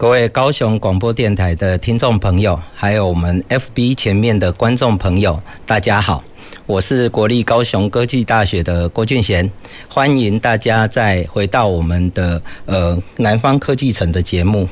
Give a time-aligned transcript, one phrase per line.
[0.00, 6.24] 各位高雄广播电台的听众朋友，还有我们 FB 前面的观众朋友，大家好，
[6.64, 9.52] 我是国立高雄科技大学的郭俊贤，
[9.90, 14.66] 欢迎大家再回到我们的呃南方科技城的节目。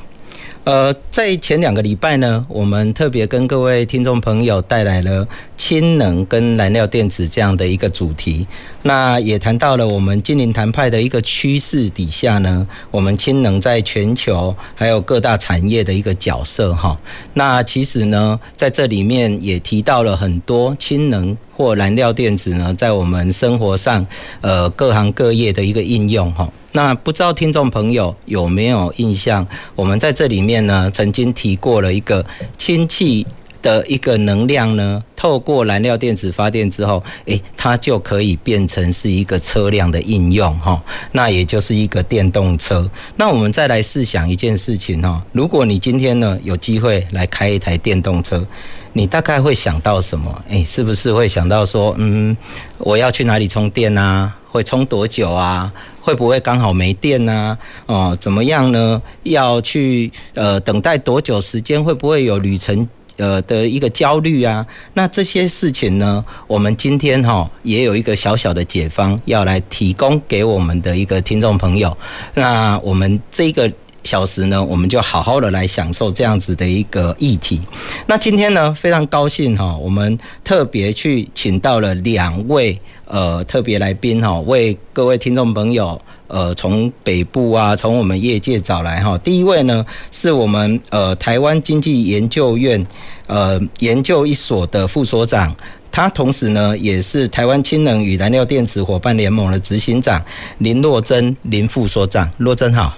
[0.69, 5.27] 呃，在前两个礼拜呢，我们特别跟各位听众朋友带来了
[5.57, 8.47] 氢能跟燃料电池这样的一个主题。
[8.83, 16.95] 那也谈到了我们净零碳排的一个趋势底下呢，我们氢能在全球还有各大产业的一个角色哈。
[17.33, 24.07] 那其实呢，在这里面也提到了很多氢能或燃料电池呢，在我们生活上
[24.43, 26.47] 呃各行各业的一个应用哈。
[26.73, 29.47] 那不知道听众朋友有没有印象？
[29.75, 32.25] 我们在这里面呢，曾经提过了一个
[32.59, 33.27] 氢气
[33.63, 40.81] 的一个能量呢，透过燃料电池发电之后，诶，它就可以变成是一个车辆的应用哈。
[41.13, 42.89] 那也就是一个电动车。
[43.17, 48.47] 那我们再来试想一件事情哈，如果你今天呢有机会来开一台电动车，
[48.93, 50.45] 你大概会想到什么？
[50.51, 52.37] 诶，是不是会想到说，嗯，
[52.77, 54.35] 我要去哪里充电啊？
[54.51, 55.71] 会充多久啊？
[56.09, 57.59] 会不会刚好没电呢？
[57.85, 59.03] 哦，怎么样呢？
[59.25, 61.85] 要去呃等待多久时间？
[61.85, 64.67] 会不会有旅程呃的一个焦虑啊？
[64.95, 71.95] 那这些事情呢，我们今天哈也有一个小小的解方要来提供给我们的一个听众朋友。
[72.33, 73.71] 那我们这个。
[74.05, 77.61] 小时呢，我们就好好的来享受这样子的一个议题。
[78.07, 89.19] 那今天呢，非常高兴哈，我们特别去请到了两位呃特别来宾哈，为各位听众朋友呃从北部啊，从我们业界找来哈。
[89.19, 92.87] 第一位呢，是我们呃台湾经济研究院
[93.27, 95.55] 呃研究一所的副所长，
[95.91, 100.23] 他同时呢也是台湾氢能与燃料电池伙伴联盟的执行长
[100.59, 102.95] 林若珍林副所长，若珍好。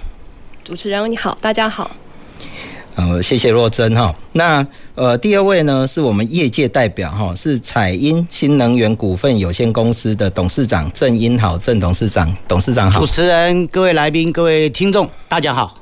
[0.63, 1.89] 主持人你好，大家好。
[2.95, 4.13] 呃，谢谢若珍哈。
[4.33, 12.99] 那呃，第二位呢，是我们业界代表哈，是彩英新能源股份有限公司的董事长郑英豪郑董事长，董事长好。
[12.99, 15.75] 主持人、各位来宾、各位听众，大家好。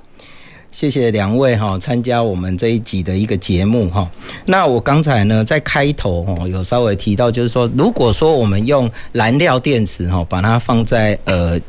[0.72, 4.10] 谢谢两位哈参加我们这一集的一个节目哈。
[4.46, 11.60] 那我刚才呢在开头哈有稍微提到，就是说，如果说我们用燃料电池哈，把它放在呃。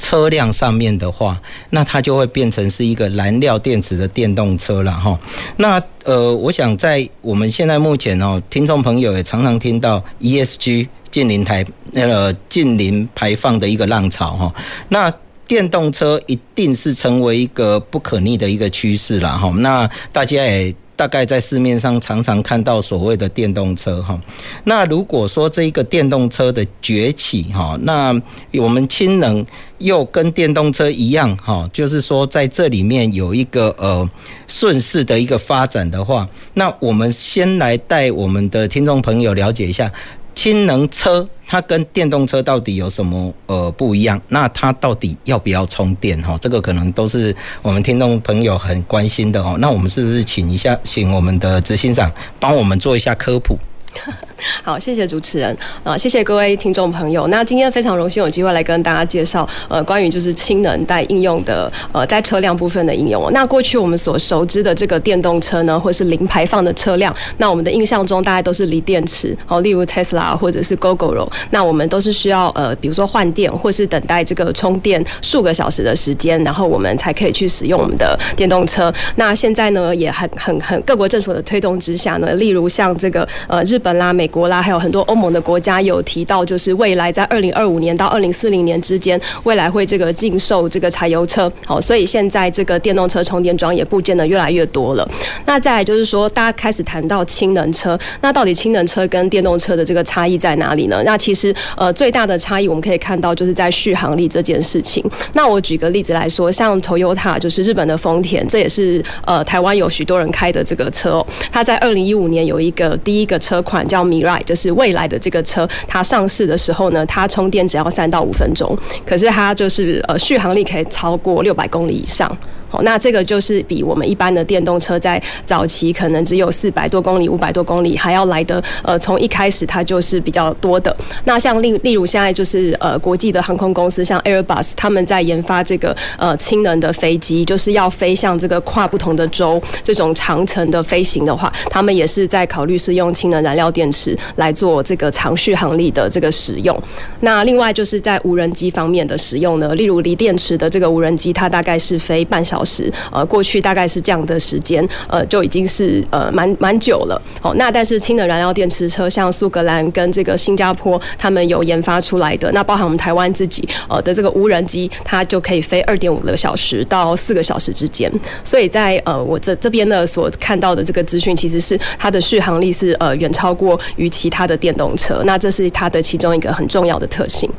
[0.00, 1.38] 车辆上面的话，
[1.68, 5.20] 那它就会变成是一个燃料电池的电动车了哈。
[5.58, 11.62] 那呃，我想在我们现在目前哦，听众朋友也常常听到 ESG 近零台
[11.92, 14.54] 那个近零排放的一个浪潮哈。
[14.88, 15.12] 那
[15.46, 19.52] 电动车一定是成为一个不可逆的一个趋势了哈。
[19.58, 20.74] 那大家也。
[21.00, 24.20] 大概在市面上常常看到所谓的电动车哈，
[24.64, 28.14] 那如果说这一个电动车的崛起哈，那
[28.52, 29.46] 我们氢能
[29.78, 34.06] 又跟电动车一样哈，就是说在这里面有一个呃
[34.46, 39.90] 顺势的一个发展的话，那我们先来带我们的听众朋友了解一下。
[40.40, 44.18] 氢能车它跟电动车到底有什么呃不一样？
[44.28, 46.18] 那它到底要不要充电？
[46.22, 49.56] 哈，这个可能都是我们听众朋友很关心的哦。
[49.58, 53.58] 那我们是不是请一下，请我们的执行长帮我们做一下科普？
[54.62, 57.26] 好，谢谢主持人啊，谢谢各位听众朋友。
[57.28, 63.30] 那今天非常荣幸有机会来跟大家介绍呃关于就是氢能在应用的呃在车辆部分的应用。
[63.32, 71.28] 那过去我们所熟知的这个电动车呢，或是零排放的车辆，那我们的印象中大概都是锂电池哦，例如 Tesla 或者是 Gogoro。
[71.50, 78.92] 那我们都是需要呃比如说换电或是等待这个充电数个小时的时间，然后我们才可以去使用我们的电动车。
[79.16, 91.50] 那现在呢也很很很各国政府的推动之下呢，例如像这个呃日本啦、美国啦，还有很多欧盟的国家有提到，就是未来在二零二五年到二零四零年之间，未来会这个禁售这个柴油车。
[91.66, 95.08] 好，所以现在这个电动车充电桩也部件的越来越多了。
[95.46, 101.02] 那再来就是说，大家开始谈到氢能车，那到底氢能车跟电动车的这个差异在哪里呢？
[101.04, 105.04] 那其实呃最大的差异我们可以看到就是在续航力这件事情。
[105.32, 111.26] 那我举个例子来说，像 Toyota 就是日本的丰田，这也是呃台湾有许多人开的这个车哦。
[111.50, 118.76] 它在二零一五年有一个第一个车款叫 Mirai，就是未来的这个车，它上市的时候呢，它充电只要三到五分钟，
[119.06, 122.36] 可是它就是呃续航力可以超过六百公里以上。
[122.70, 130.94] 哦，那这个就是比我们一般的电动车在早期可能只有四百多公里、五百多公里还要来的，呃，从一开始它就是比较多的。
[131.24, 146.78] 那像例例如现在就是呃国际的航空公司，像 Airbus，他们在研发这个呃氢能的飞机，就是要飞向这个跨不同的州这种长程的飞行的话，他们也是在考虑是用氢能燃料电池来做这个长续航力的这个使用。
[147.20, 157.20] 那另外就是在无人机方面的使用呢，例如锂电池的这个无人机，它大概是飞半小小时，呃，过去大概是这样的时间，呃，就已经是呃蛮蛮久了。
[157.40, 168.12] 好，那但是氢能燃料电池车，像苏格兰跟这个新加坡，他们有研发出来的，那包含我们台湾自己呃的这个无人机，它就可以飞二点五个小时到四个小时之间。
[168.44, 177.50] 所以在呃我这这边呢所看到的这个资讯，其实是它的续航力是呃远超过于其他的电动车，那这是它的其中一个很重要的特性。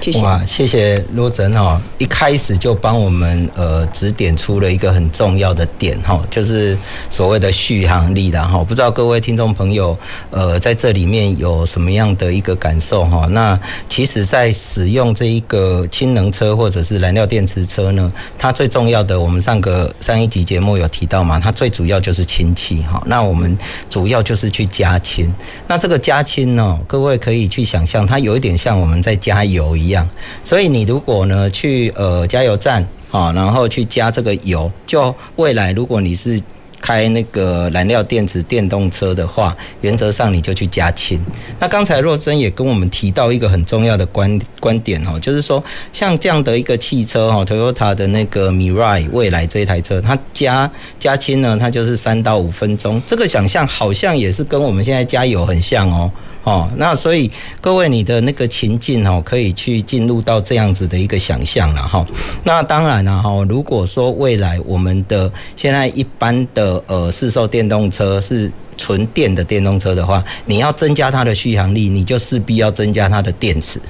[0.00, 6.76] 谢谢哇，谢谢罗真哈，一开始就帮我们呃指点出了一个很重要的点哈，就是
[7.10, 8.62] 所谓的续航力的哈。
[8.62, 9.98] 不知道各位听众朋友
[10.30, 13.26] 呃在这里面有什么样的一个感受哈？
[13.30, 13.58] 那
[13.88, 23.02] 其实，在使用这一个氢能车或者是燃料电池车呢，它最重要的，我们上个上一集节目有提到嘛，它最主要就是氢气哈。
[23.06, 23.56] 那我们
[23.90, 25.32] 主要就是去加氢，
[25.66, 29.85] 那这个加氢呢，各位可以去想象，它有一点像我们在加油一样。
[29.86, 30.08] 一样，
[30.42, 36.40] 所以你如果呢去呃加油站啊，然后去加这个油，就未来如果你是
[36.78, 41.18] 开那个燃料电池电动车的话，原则上你就去加氢。
[41.58, 45.62] 那刚才若真也跟我们提到一个很重要的观观点哈，就是说
[45.92, 53.02] 像这样的一个汽车哈，Toyota 的那个 Mirai 未来这一台车，它加加氢呢，它就是三到五分钟。
[53.06, 56.10] 这个想象好像也是跟我们现在加油很像哦。
[56.46, 57.28] 哦，那所以
[57.60, 62.06] 各位，你的那个情境哦，可以去进入到这样子的一个想象了哈。
[62.44, 73.80] 那当然了哈，如果说未来我们的现在一般的呃市售电动车是纯电的电动车的话，你要增加它的续航力，你就势必要增加它的电池。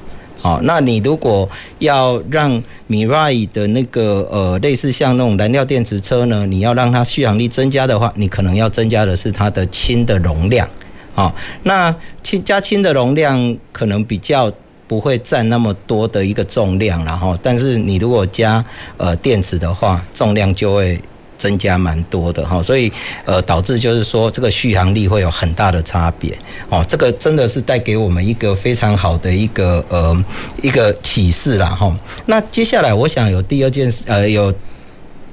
[0.41, 1.47] 好，那你如果
[1.81, 2.51] 要让
[2.89, 10.67] Mirai 的那个呃类似像那种燃料电池车呢，你要让它续航力增加的话，你可能要增加的是它的氢的容量。
[11.17, 14.53] 好，那氢加氢的容量可能比较
[14.87, 18.63] 不会占那么多的一个重量，然后，但是你如果加
[18.99, 21.01] 呃电池的话，重量就会
[21.39, 22.93] 增加蛮多的哈，所以
[23.25, 26.37] 呃导致就是说这个续航力会有很大的差别
[26.69, 30.25] 哦，这个真的是带给我们一个非常好的一个呃
[30.61, 31.91] 一个启示啦哈。
[32.27, 34.53] 那接下来我想有第二件事呃有。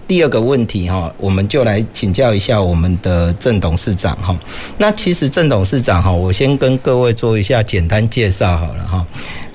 [0.07, 4.37] 第二个问题哈，我们就来请教一下我们的郑董事长哈。
[4.77, 9.05] 那其实郑董事长哈，我先跟各位做一下简单介绍好了哈。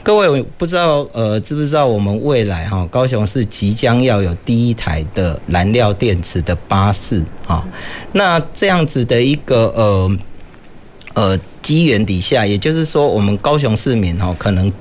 [0.02, 7.62] 各位不知道呃知不知道我们未来哈高雄市即将要有第一台的燃料电池的巴士哈。
[8.12, 10.16] 那这样子的一个呃
[11.14, 14.72] 呃机缘底下，也就是说我们高雄市民哈可能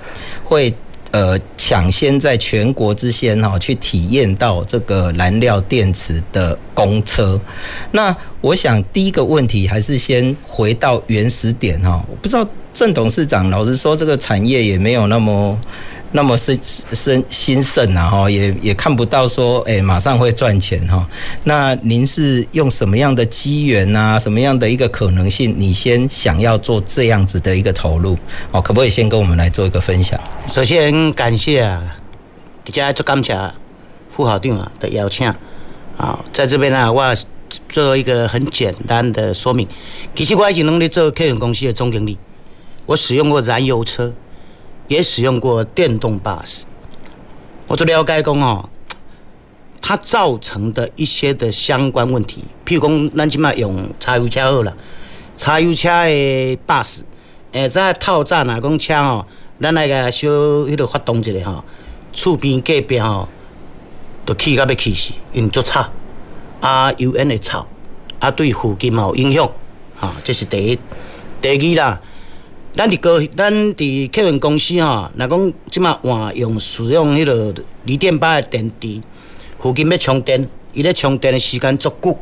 [0.43, 0.73] 会。
[1.11, 7.39] 呃，抢先在全国之先哈，去体验到这个燃料电池的公车。
[7.91, 12.03] 那我想第一个问题还是先回到原始点哈。
[12.09, 15.59] 我不知道郑董事长，老实说，这个产业也没有那么。
[16.17, 16.57] 那么是
[16.93, 21.07] 生兴盛啊哈，也也看不到说，哎，马上会赚钱哈。
[21.43, 28.17] 那您是用什么样的机缘啊，什么样的一个可能性，你先想要做这样子的一个投入？
[28.51, 30.19] 哦，可不可以先跟我们来做一个分享？
[30.47, 31.95] 首先感谢啊，
[32.65, 33.37] 大家做感谢
[34.09, 35.31] 副校长啊的邀请
[35.97, 37.15] 啊，在这边呢，我
[37.69, 39.67] 做一个很简单的说明。
[40.15, 42.17] 其实我已经能力做客运公司的总经理，
[42.87, 44.11] 我使用过燃油车。
[44.87, 46.65] 也使用过电动巴士，
[47.67, 48.69] 我做了解讲哦，
[49.81, 54.75] 它造成的一些的相关问题，譬如讲，咱即马用柴油车好了，
[55.35, 57.03] 柴油车的巴士，
[57.51, 59.25] 诶，在透早若讲车吼，
[59.59, 61.63] 咱来个小迄个发动一下吼，
[62.13, 63.27] 厝边隔壁吼，
[64.25, 65.89] 都气到要气死，因为足吵，
[66.61, 67.65] 啊油烟会臭，
[68.19, 69.51] 啊对附近嘛有影响，
[69.99, 70.79] 啊，这是第一，
[71.41, 72.01] 第二啦。
[72.77, 77.51] 咱伫高，咱伫客运公司吼，若讲即马换用使用迄个
[77.85, 79.01] 锂电巴的电池，
[79.57, 82.15] 附近要充电，伊咧充电的时间足久。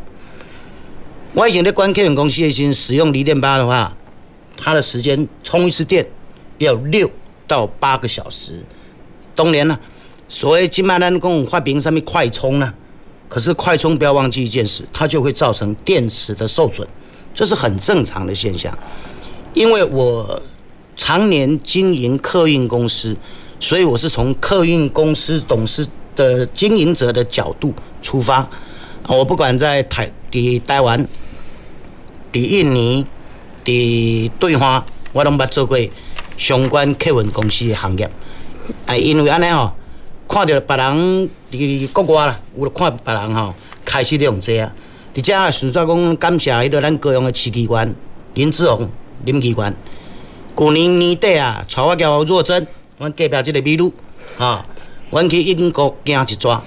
[1.33, 3.93] 我以前咧管客运公司的时阵，使用锂电巴的话，
[4.55, 6.07] 它的时间充一次电
[6.59, 7.11] 要六
[7.45, 8.53] 到八个小时。
[9.35, 9.77] 当然啦，
[10.29, 12.73] 所以即马咱讲发明啥物快充啦，
[13.27, 16.87] 可是快充不要忘记一件事，它就会造成电池的受损，
[17.33, 18.73] 这是很正常的现象。
[19.55, 20.41] 因为我
[20.97, 23.15] 常年经营客运公司，
[23.57, 28.47] 所以我是从客运公司董事的经营者的角度出发，
[29.07, 31.07] 我不管在台、伫台湾、
[32.33, 33.05] 伫印尼、
[33.63, 35.77] 伫对华，我拢捌做过
[36.35, 38.11] 相关客运公司的行业。
[38.85, 39.71] 啊，因为安尼吼，
[40.27, 43.53] 看到别人伫国外啦，有看别人吼
[43.85, 44.69] 开始用这啊。
[45.13, 47.95] 伫遮啊，顺便讲感谢迄个咱高雄的市议员
[48.33, 48.89] 林志宏
[49.23, 49.75] 林议员。
[50.57, 52.67] 去年年底啊，带我交若珍，
[52.97, 53.91] 阮隔壁即个美女，
[54.37, 54.65] 啊，
[55.11, 56.61] 阮去英国行一转，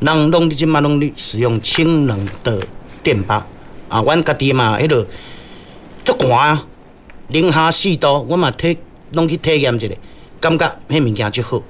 [0.00, 2.60] 人拢伫即马拢伫使用氢能的
[3.02, 3.46] 电巴，
[3.88, 5.06] 啊，阮家己嘛，迄落
[6.04, 6.66] 足寒啊，
[7.28, 8.76] 零下四度，我嘛体
[9.12, 9.88] 拢去体验一下，
[10.38, 11.62] 感觉迄物件足好。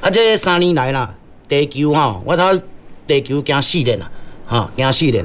[0.00, 1.14] 啊，这三年来啦，
[1.48, 2.42] 地球吼，我头
[3.06, 4.10] 地球行四年啦，
[4.44, 5.24] 哈，行四年。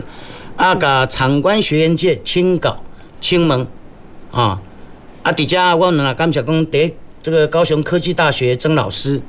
[0.55, 2.77] 啊，甲产官学研界请教
[3.19, 3.65] 请问
[4.31, 4.61] 啊，
[5.23, 9.21] 啊，伫遮我们啊感谢讲，第这个高雄科技大学曾老师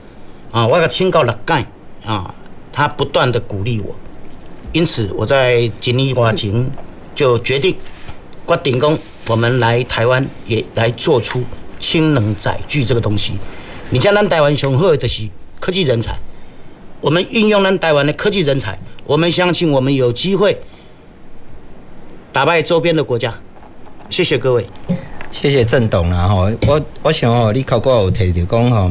[0.50, 1.66] 啊，我甲请教六届
[2.04, 2.32] 啊，
[2.72, 3.94] 他不断的鼓励我，
[4.72, 6.70] 因此我在几年前
[7.14, 7.76] 就决定
[8.46, 8.96] 决定讲，
[9.28, 11.42] 我们来台湾也来做出
[11.78, 13.34] 氢能载具这个东西。
[13.90, 15.28] 你像咱台湾雄厚的是
[15.60, 16.16] 科技人才，
[17.00, 20.58] 我们运用咱台湾的科技人才，我们相信我们有机会。
[22.32, 23.34] 打败周边的国家，
[24.12, 24.66] 谢谢各位，
[25.30, 28.90] 谢谢郑董啦吼，我我想吼，你考过有提到讲吼，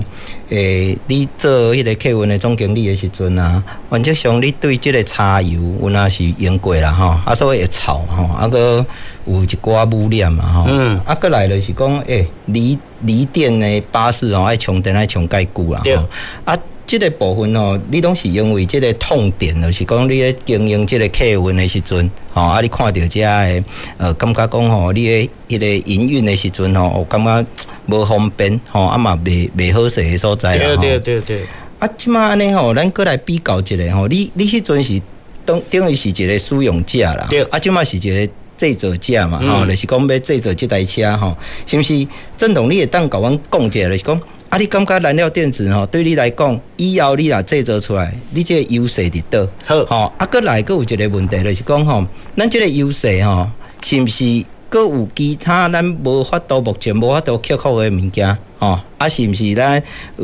[0.49, 8.83] 诶，你做迄个客运的总经理的时阵啊，原则上你对这个柴油有那是用过啦吼，啊所以会臭吼，啊个
[9.25, 16.07] 有一寡污染嘛吼，嗯，啊个来就是讲，诶，锂锂电的巴士吼爱充电爱充介久啦吼，
[16.45, 16.57] 啊。
[16.99, 23.63] 这个部分哦，你拢是因为这个痛点，就是讲你咧经营这个客运的时阵，吼啊，你看到这个
[23.97, 27.45] 呃，感觉讲吼，你诶迄个营运的时阵吼，我感觉
[27.85, 31.41] 无方便，吼啊嘛，未未好势的所在啦，对对对对。
[31.79, 35.01] 啊，即马安尼吼，咱过来比较一下吼，你你迄阵是
[35.45, 42.07] 等等于是一个使用者啦，对，啊，即马是一个制造者嘛，吼、就是讲要制造这台车吼，是不是？
[42.37, 44.21] 郑董，你会当甲阮讲一下，就是讲。
[44.49, 49.47] 啊，你感觉燃料电池吼，对你来讲，以后你若制造出来，你这个优势伫倒？
[49.65, 53.49] 好，吼，啊，搁来搁有一个问题，就是讲吼，咱这个优势吼，
[53.81, 58.37] 是不是阁有其他咱无法度目前无法度克服的物件？
[58.57, 59.83] 吼，啊，是毋是咱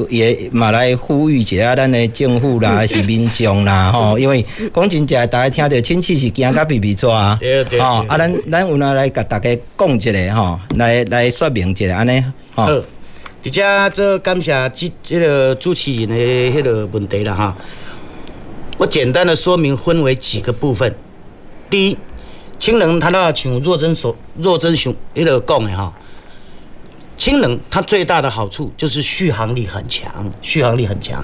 [0.10, 3.92] 也嘛来呼吁一下咱的政府啦， 还是民众啦？
[3.92, 7.40] 吼，因为讲真正，大家听到亲戚是惊甲皮皮抓啊，
[7.78, 12.24] 吼，啊，咱咱有哪来甲大家讲一下吼，来来说明一下安尼，
[12.56, 12.66] 吼。
[13.44, 17.58] 而且做感谢这这个主持人的迄个问题啦哈，
[18.78, 20.94] 我简单的说明分为几个部分。
[21.70, 21.98] 第一，
[22.60, 25.94] 氢能它那像若珍所若珍熊迄个讲的哈，
[27.18, 30.12] 氢能它最大的好处就是续航力很强，
[30.42, 31.24] 续航力很强，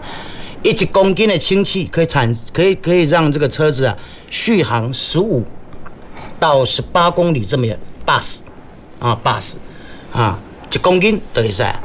[0.61, 3.97] 一公斤的氢气可以产可以可以让这个车子啊
[4.29, 5.43] 续航十五
[6.39, 8.41] 到十八公里这么远，巴士
[8.99, 9.57] 啊巴士
[10.11, 10.39] 啊
[10.71, 11.63] 一公斤都会使。
[11.63, 11.79] 啊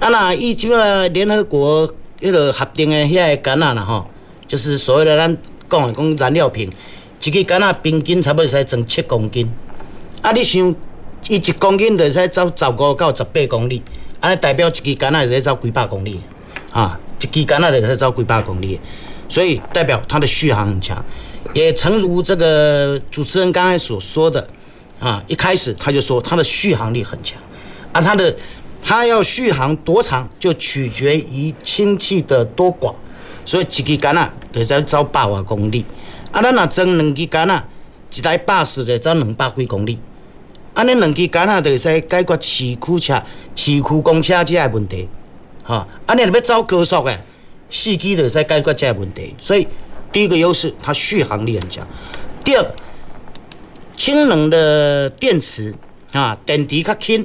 [0.00, 1.88] 那以即个联合国
[2.20, 4.06] 迄个核定的遐个干仔啦吼，
[4.46, 5.36] 就是所谓的咱
[5.68, 6.70] 讲的讲燃料瓶，
[7.24, 9.50] 一支杆仔平均差不多使装七公斤。
[10.20, 10.74] 啊，你想，
[11.28, 13.82] 伊一公斤就使走十五到十八公里，
[14.20, 16.20] 安代表一支杆仔就使走几百公里，
[16.72, 18.78] 啊，一个干仔就使走几百公里，
[19.28, 21.02] 所以代表它的续航很强。
[21.52, 24.46] 也诚如这个主持人刚才所说的，
[25.00, 27.40] 啊，一开始他就说它的续航力很强，
[27.92, 28.34] 啊，它的。
[28.86, 32.92] 它要续航多长，就取决于氢气的多寡，
[33.46, 35.86] 所以一支竿啊，得在走百外公里。
[36.34, 37.64] 啊，咱若装两支竿啊，
[38.12, 39.96] 一台巴士咧走两百几公里。
[40.74, 43.22] 安尼两支竿啊，得使解决市区车、
[43.54, 45.08] 市区公车这个问题。
[45.62, 47.20] 哈，安尼若要走高速诶，
[47.70, 49.32] 四驱得使解决这个问题。
[49.38, 49.68] 所以
[50.10, 51.86] 第一个优势，它续航力很强。
[52.42, 52.74] 第二个，
[53.96, 55.72] 氢能的电池
[56.10, 57.24] 啊，电池较轻。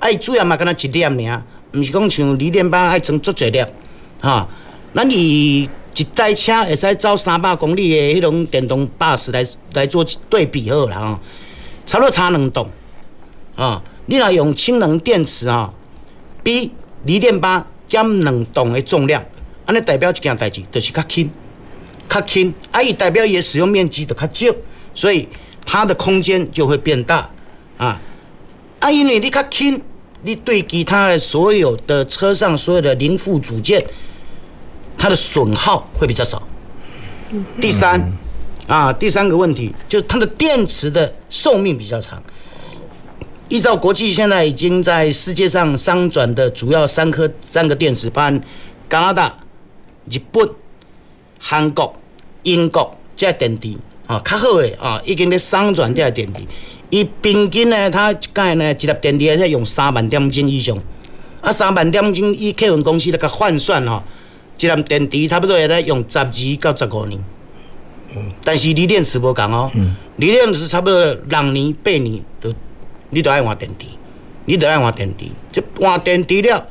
[0.00, 1.42] 爱，主要嘛，干那一粒尔，
[1.74, 3.64] 毋是讲像锂电板爱装足侪粒，
[4.20, 4.48] 哈。
[4.94, 11.20] 咱以一台车会使走三百公里的迄种电动巴士来来做对比好啦，吼，
[11.84, 12.68] 差不多差两栋，
[13.56, 15.72] 啊，你若用氢能电池啊，
[16.42, 16.70] 比
[17.04, 19.24] 锂电板减两栋的重量，
[19.66, 21.30] 安尼代表一件代志，就是较轻，
[22.08, 24.54] 较轻，啊，伊代表伊的使用面积就较少，
[24.94, 25.28] 所以
[25.64, 27.28] 它的空间就会变大，
[27.76, 28.00] 啊。
[28.80, 29.82] 啊，因为你较轻，
[30.22, 33.84] 你对其他的所有的车上所有的零附组件，
[34.98, 36.42] 它的损耗会比较少。
[37.60, 38.12] 第三，
[38.66, 42.22] 啊，第三个问题就是它的电池的寿命比较长。
[43.48, 48.30] 依照国际现在已经在世界上商转的主要三颗三个电池，包
[48.90, 49.34] 加拿大、
[50.10, 50.46] 日本、
[51.38, 51.94] 韩国、
[52.42, 53.74] 英国这电池
[54.06, 56.42] 啊，较好诶啊，已经咧商转这电池，
[56.90, 60.78] 伊平均呢，它一届呢，一粒电池在用三万点钟以上，
[61.40, 64.02] 啊，三万点钟以客运公司来个换算吼，
[64.58, 67.22] 一粒电池差不多会来用十二到十五年。
[68.16, 69.70] 嗯，但是锂电池无共哦，
[70.16, 72.52] 锂电池差不多六年八年都，
[73.10, 73.86] 你都爱换电池，
[74.46, 76.66] 你都爱换电池，这换电池了，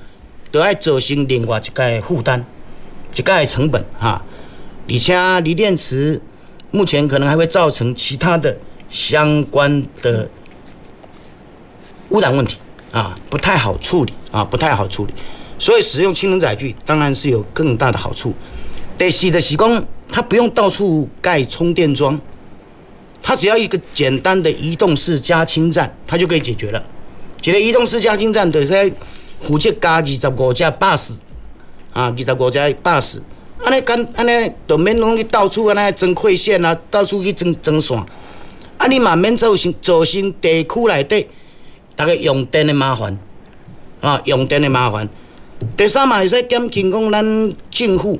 [0.51, 2.43] 都爱造成另外一个负担，
[3.15, 4.23] 一个成本哈，
[4.89, 6.19] 而且锂电池
[6.71, 8.57] 目前可能还会造成其他的
[8.89, 10.27] 相关的
[12.09, 12.57] 污染问题
[12.91, 15.13] 啊，不太好处理啊，不太好处理，
[15.59, 18.33] 所以使用氢能载具当然是有更大的好处。
[18.97, 22.19] 第四的施工，它不用到处盖充电桩，
[23.21, 26.83] 它只要一个简单的移动式加氢站，它就可以解决了。
[27.43, 28.93] 一个移动式加氢站就是
[29.39, 31.13] 负责加二十五架巴士，
[31.93, 33.21] 啊，二十五架巴士，
[33.63, 37.97] 安尼干安尼就免拢你到处安尼装馈线啊，到处去装装线，
[38.77, 41.27] 啊，你嘛免造成造成地区内底
[41.95, 43.17] 大家用电的麻烦，
[44.01, 45.07] 啊，用电的麻烦。
[45.75, 48.19] 第三嘛，会使减轻讲咱政府。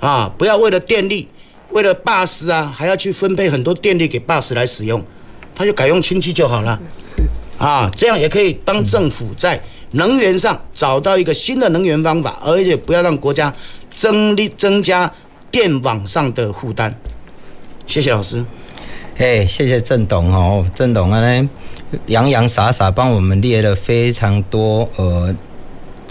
[0.00, 0.32] 啊！
[0.38, 1.26] 不要为了电力，
[1.70, 5.02] 为了巴士啊，还要去分配很多电力给巴士来使用，
[5.56, 6.80] 他就改用氢气就好了。
[7.58, 13.52] 啊，这样也可以帮政府在能源上找到一个新的能源方法，而且不要让国家
[13.92, 15.12] 增力增加
[15.50, 16.96] 电网上的负担。
[17.84, 18.44] 谢谢老师。
[19.16, 21.48] 哎，谢谢郑董哦，郑董啊，
[22.06, 25.34] 洋洋洒洒帮我们列了非常多呃。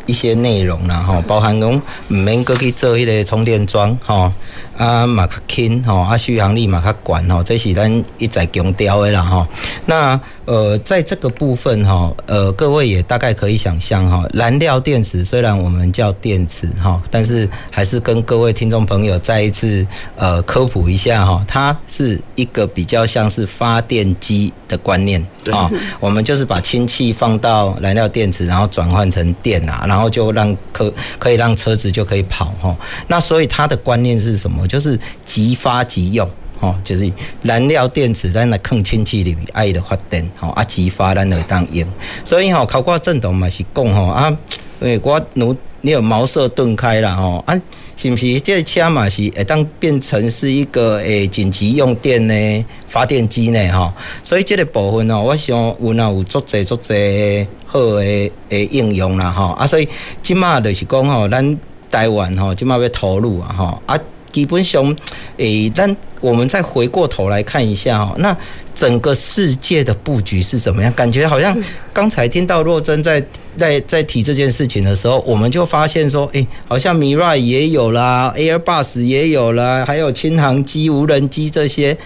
[0.08, 4.32] 一些内容啦，吼，包含讲唔免过去做迄个充电桩，吼，
[4.78, 9.48] 啊，嘛较轻，吼，啊，续航力嘛较悬，吼，这是咱一再强调的啦，吼。
[9.86, 25.20] 那呃，在这个部分，哈，呃，各位也大概可以想象，哈，燃料电池虽然我们叫电池，哈，但是还是跟各位听众朋友再一次呃科普一下，哈，它是一个比较像是发电机的观念，
[25.52, 25.70] 啊，
[26.00, 32.78] 我们就是把氢气放到燃料电池，然后转换成电啊，然后就让可可以让车子就可以跑哈。
[33.08, 34.67] 那所以它的观念是什么？
[34.68, 41.88] 就是即发即用，哦，就是燃料电池在那坑氢气里面爱的发电，吼啊即发咱就当用。
[42.24, 44.38] 所以吼，考过郑董嘛是讲吼啊，
[44.80, 47.60] 诶，我努你有茅塞顿开了吼啊，
[47.96, 48.40] 是不是？
[48.42, 53.94] 这个车嘛是会当变成是一个诶紧急用电呢发电机呢哈。
[54.24, 57.48] 所以这个部分哦，我想有那有足侪足侪。
[57.70, 59.86] 好诶诶应用啦吼啊，所以
[60.24, 61.60] 即马就是讲吼，咱
[61.92, 64.00] 台湾吼即马要投入啊吼啊，
[64.38, 64.96] 基本上
[65.38, 68.38] 诶，但我们再回过头来看一下哦，那
[68.76, 70.94] 整个世界的布局是怎么样？
[70.94, 71.58] 感觉好像
[71.92, 73.20] 刚才听到若真在
[73.58, 81.98] 在在提这件事情的时候，我们就发现说，诶，好像 Mirai 也有啦，Airbus 也有啦，还有轻航机、无人机这些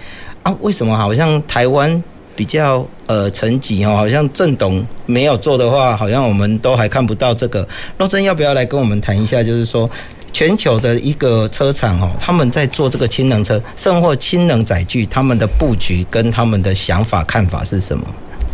[0.42, 2.02] 啊，为什么好像台湾？
[2.34, 7.68] 比较呃层级哦，好像郑董没有做的话，好像我们都还看不到这个。
[7.98, 9.42] 若真要不要来跟我们谈一下？
[9.42, 9.88] 就是说，
[10.32, 18.04] 全球的一个车厂哦，他们在做这个氢能车，甚或氢能载具，他们的布局跟他们的想法看法是什么？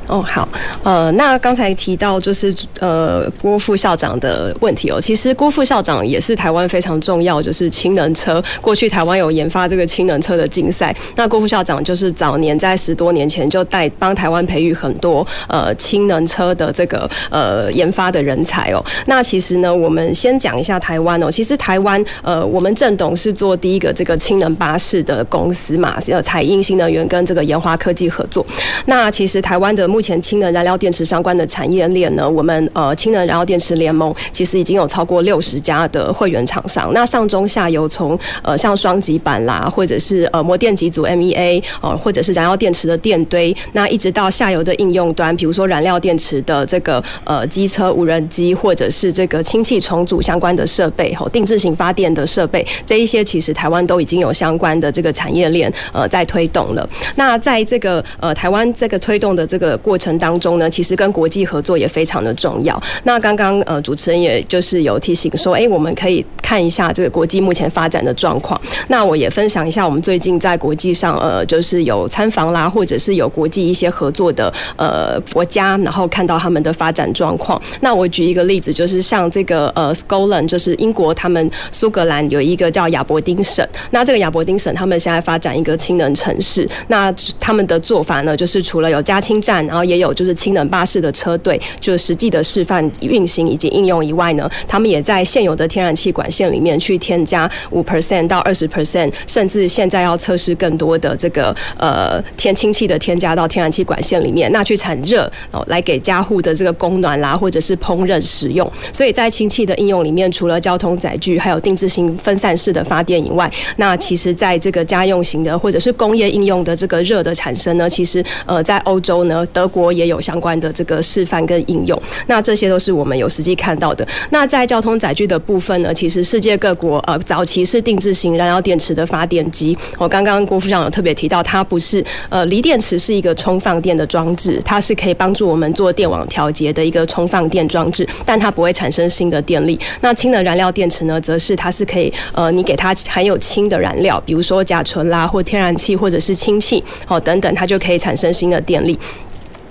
[0.09, 0.49] 哦，好，
[0.83, 8.43] 呃，那刚才提到就是呃郭副校长的问题哦，其实郭副校长也是台湾非常重要，就是氢能车。
[8.63, 18.83] 过去台湾有研发这个氢能车的竞赛，那郭副校长就是早年在十多年前就带帮台湾培育很多呃氢能车的这个呃研发的人才哦。
[19.05, 28.47] 那其实呢，我们先讲一下台湾哦，其实台湾呃我们郑董是做第一个这个氢能巴士的公司嘛，呃彩英新能源跟这个研华科技合作。
[28.87, 29.87] 那其实台湾的。
[29.98, 36.93] 目目前氢能燃料电池相关的产业链呢，我们呃氢能燃料电池联盟其实已经有超过六十家的会员厂商。
[36.95, 56.89] 那上中下游从呃像双极板啦，或者是呃模电机组 MEA 呃，或者是燃料电池的电堆，那一直到下游的应用端，比如说燃料电池的这个呃机车、无人机，或者是这个氢气重组相关的设备，吼定制型发电的设备，这一些其实台湾都已经有相关的这个产业链呃在推动了。
[57.17, 59.77] 那在这个呃台湾这个推动的这个。
[59.89, 62.79] 过程当中呢，其实跟国际合作也非常的重要。
[63.05, 68.61] 那刚刚呃主持人也就是有提醒说，哎，我们可以看一下这个国际目前发展的状况。
[68.89, 77.59] 那我也分享一下我们最近在国际上呃就是有参访啦，或者是有国际一些合作的呃国家，然后看到他们的发展状况。
[77.81, 83.67] 那我举一个例子，就是像这个呃 Scotland，就是英国他们苏格兰有一个叫亚伯丁省。
[83.91, 86.69] 那这个亚伯丁省他们现在发展一个氢能城市。
[86.89, 108.71] 那他们的做法呢，就是除了有加氢站，后也有就是氢能巴士的车队，就实际的示范运行以及应用以外呢，他们也在现有的天然气管线里面去添加五 percent 到二十 percent，甚至现在要测试更多的这个呃天氢气的添加到天然气管线里面，那去产热哦，来给家户的这个供暖啦，或者是烹饪使用。
[108.93, 122.01] 所以在氢气的应用里面，除了交通载具，还有定制型分散式的发电以外，那其实在这个家用型的或者是工业应用的这个热的产生呢，其实呃在欧洲呢，德国也有相关的这个示范跟应用。
[122.29, 124.07] 那这些都是我们有实际看到的。
[124.31, 129.77] 那在交通载具的部分呢，其实世界各国呃早期是定制型燃料电池的发电机。
[129.99, 139.77] 我刚刚郭副长有特别提到，它不是呃锂电池是一个充放电的装置，它是可以帮助我们做电网调节的一个充放电装置，但它不会产生新的电力。
[140.01, 148.97] 那氢能燃料电池呢，则是它是可以呃你给它含有氢的燃料，比如说甲醇啦，或天然气，或者是氢气哦等等，它就可以产生新的电力。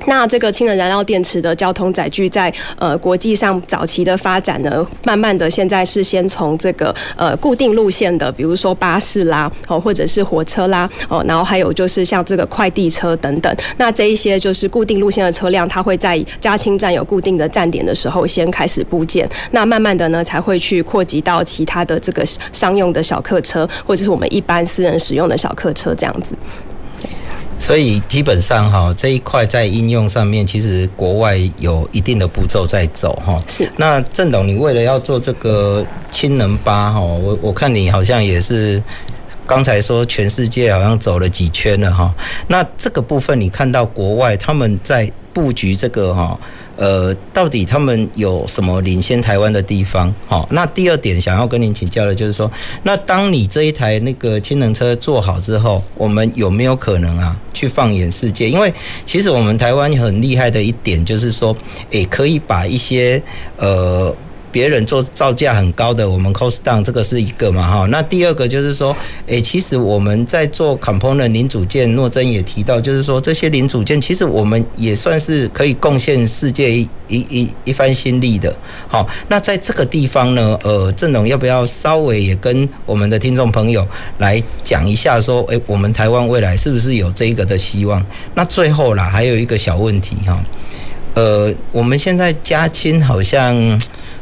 [0.07, 13.55] 那这个氢能燃料电池的交通载具在呃国际上早期的发展呢，慢慢的现在是先从这个呃固定路线的，比如说巴士啦，哦或者是火车啦，哦然后还有就是像这个快递车等等。
[13.77, 26.33] 那这一些就是固定路线的车辆，它会在加氢站有固定的站点的时候先开始布建，那慢慢的呢才会去扩及到其他的这个商用的小客车，或者是我们一般私人使用的小客车这样子。
[27.59, 33.41] 所以基本上哈，这一块在应用上面，其实国外有一定的步骤在走哈。
[33.47, 33.69] 是。
[33.77, 38.81] 那郑董，你为了要做这个氢能八哈，我我看你好像也是
[39.45, 42.13] 刚才说全世界好像走了几圈了哈。
[42.47, 46.39] 那这个部分你看到国外他们在布局这个哈。
[46.77, 50.13] 呃，到底他们有什么领先台湾的地方？
[50.27, 58.49] 好，那第二点想要跟您请教的就是说，那当你这一台那个氢能车做好之后，我们有没有可能啊去放眼世界？
[58.49, 58.73] 因为
[59.05, 61.55] 其实我们台湾很厉害的一点就是说，
[61.91, 63.21] 诶，可以把一些
[63.57, 64.15] 呃。
[64.57, 67.85] 别人做造价很高的，我们 cost down 这个是一个嘛哈。
[67.91, 68.95] 那第二个就是说，
[69.27, 78.51] 诶，其实我们在做 component 零组件，诺珍也提到，就是说这些零组件其实我们也算是可以贡献世界一一一一番心力的。
[78.87, 88.03] 好，那在这个地方呢，呃，郑总要不要稍微也跟我们的听众朋友来讲一下，说，诶，我们台湾未来是不是有这一个的希望？
[88.33, 90.43] 那最后啦，还有一个小问题哈，
[91.13, 93.79] 呃，我们现在加氢好像。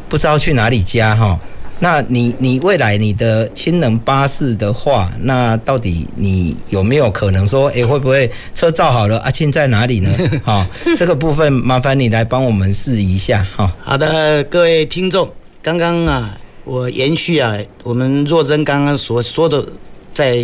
[0.09, 1.39] 不知道去哪里加哈？
[1.79, 10.09] 那你你未来你的氢能巴士的话，那到底你有没有可能说，诶，会不会车造好了，阿庆在哪里呢？
[10.45, 10.65] 哈，
[10.97, 13.69] 这个部分麻烦你来帮我们试一下哈。
[13.83, 15.29] 好的，各位听众，
[15.61, 19.67] 刚刚啊，我延续啊，我们若真刚刚所说的，
[20.13, 20.41] 再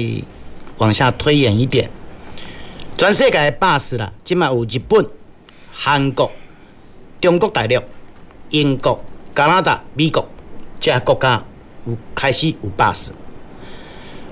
[0.80, 1.90] 往下推演一点，
[2.98, 5.06] 全世界巴士啦，今嘛有日本、
[5.72, 6.30] 韩国、
[7.22, 7.80] 中国大陆、
[8.50, 9.02] 英国。
[9.34, 10.28] 加拿大、美国
[10.80, 11.44] 这些国家
[11.86, 13.12] 有开始有巴士。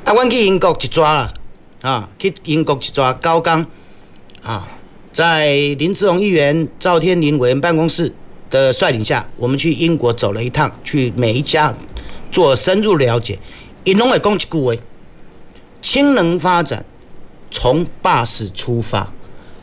[0.03, 1.33] 啊，阮去英国一抓啦，
[1.81, 3.65] 啊，去英国一抓高岗，
[4.43, 4.67] 啊，
[5.12, 8.13] 在林志荣议员、赵天麟委员办公室
[8.49, 11.73] 的率领下，我们去英国走了一趟，去每一家
[12.31, 13.39] 做深入了解。
[13.83, 14.81] 伊拢会讲一句话：
[15.81, 16.83] 氢能发展
[17.51, 19.12] 从巴士出发。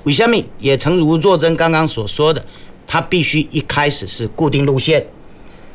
[0.05, 0.37] 为什么？
[0.61, 2.45] 也诚如若珍刚刚所说的，
[2.87, 5.05] 它必须一开始是固定路线。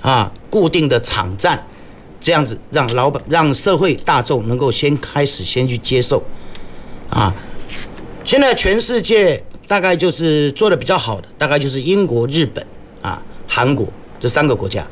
[0.02, 1.66] 啊，固定的场站，
[2.20, 6.22] 这样子让老板、让社会大众能够先开始先去接受。
[7.10, 7.34] 啊，
[8.24, 12.66] 现在全世界大概就是做的比较好的，大概就是英国、日本
[13.02, 13.88] 啊、韩国
[14.20, 14.86] 这三个国家。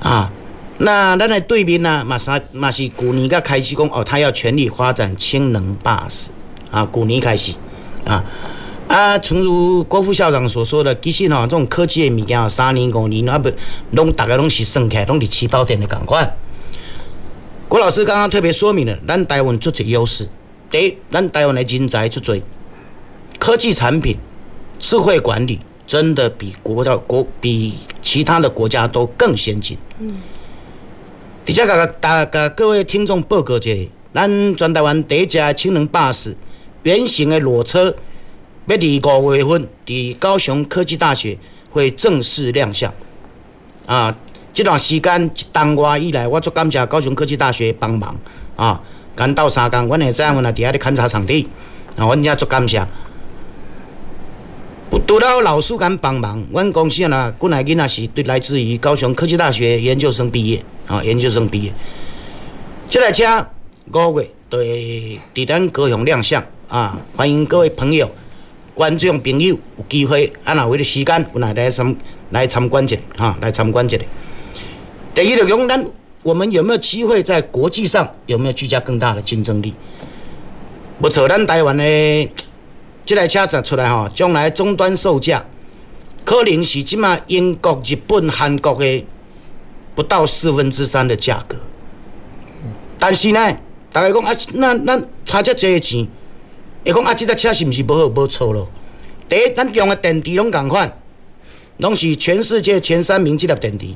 [0.00, 0.30] 啊，
[0.78, 6.30] 那咱来对面呢，马上马是去年个开始讲哦，他要全力发展氢能巴士
[6.70, 7.52] 啊，去年开始
[8.04, 8.24] 啊。
[8.92, 13.50] 啊，诚如郭副校长所说的，其实吼，这种科技的物件，三年五年，那不
[13.92, 16.36] 拢大概拢是算起来，拢是起跑点的赶快。
[17.70, 20.28] 郭老师刚刚特别说明了，咱台湾足侪优势。
[20.70, 22.42] 第一，咱台湾的人才足侪，
[23.38, 24.14] 科技产品、
[24.78, 29.78] 智慧管理，真的比国家国比其他的国家都更先进。
[30.00, 30.16] 嗯。
[31.46, 36.36] 底下个大家各位听众报告一下，咱全台湾第一家氢能巴士
[36.82, 37.96] 原型的裸车。
[38.66, 41.36] 要伫五月份，伫高雄科技大学
[41.70, 42.92] 会正式亮相。
[43.86, 44.16] 啊，
[44.54, 48.16] 这段时间一冬外以来，我足感谢高雄科技大学帮忙。
[48.54, 48.80] 啊，
[49.16, 51.48] 干斗三工，阮会知影，阮也伫遐咧勘察场地。
[51.96, 52.86] 啊，阮遮足感谢。
[55.06, 60.64] 除了老师敢帮忙，阮公司啊，过来囡仔是对来自于高雄科技大学研究生毕业。
[60.86, 61.72] 啊，研究生毕业。
[62.88, 63.46] 这台车
[63.92, 66.42] 五月对伫咱高雄亮相。
[66.68, 68.08] 啊，欢迎各位朋友。
[68.74, 71.96] 观众朋友有机会啊，若有的时间，有来来参
[72.30, 73.98] 来参观一下哈，来参观一下。
[75.14, 75.86] 第一个讲，咱
[76.22, 79.74] 我们有没有机会在国际上有没有居加更大的竞争力？
[80.98, 82.30] 不错，咱台湾的
[83.04, 85.44] 这台车出来哈，将来终端售价
[86.24, 89.04] 可能是即马英国、日本、韩国的
[89.94, 91.58] 不到四分之三的价格。
[92.98, 93.54] 但是呢，
[93.92, 96.08] 大家讲啊，那那差这侪钱。
[96.84, 98.68] 会讲啊，这台车是毋是无好无错咯？
[99.28, 100.92] 第一，咱用的电池拢共款，
[101.78, 103.86] 拢是全世界前三名这粒电池。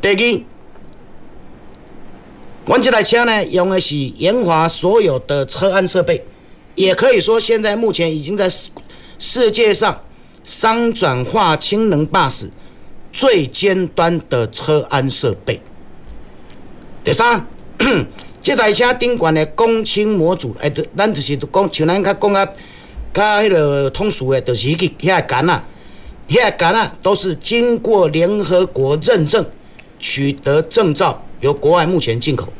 [0.00, 0.42] 第二，
[2.66, 6.24] 阮这台车呢，用的是研华所有的车安设备，
[6.74, 8.48] 也可以说现在目前已经在
[9.18, 10.02] 世界上
[10.44, 12.50] 商转化氢能巴士
[13.12, 15.60] 最尖端的车安设备。
[17.02, 17.46] 第三。
[18.42, 22.48] 这台车顶悬的公氢模组，哎，咱就是讲，像咱较讲啊，
[23.14, 25.62] 较迄个通俗的，就是迄个遐个杆啊，
[26.28, 29.46] 遐个杆啊，都是经过联合国认证，
[30.00, 32.52] 取得证照，由国外目前进口，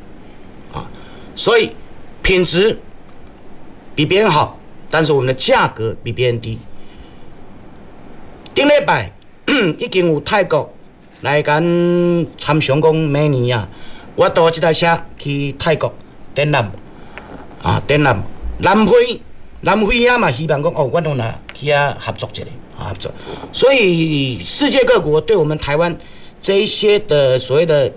[0.72, 0.88] 啊，
[1.34, 1.72] 所以
[2.22, 2.78] 品质
[3.96, 4.56] 比别人好，
[4.88, 6.60] 但是我们的价格比别人低。
[8.54, 9.12] 顶礼拜
[9.78, 10.72] 已经有泰国
[11.22, 13.68] 来跟参详讲明年啊。
[14.14, 15.92] 我坐这台车去泰国、
[16.34, 16.70] 滇南，
[17.62, 18.22] 啊，滇南、
[18.58, 19.20] 南非、
[19.62, 22.44] 南非啊嘛，希望讲哦，我都来去啊合作一下，
[22.76, 23.10] 合作。
[23.52, 25.96] 所以世界各国对我们台湾
[26.40, 27.90] 这一些的所谓的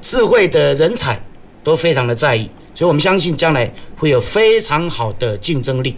[0.00, 1.18] 智慧的人才
[1.64, 5.96] 都非常的在意，所以我们相信将来会有非常好的竞争力。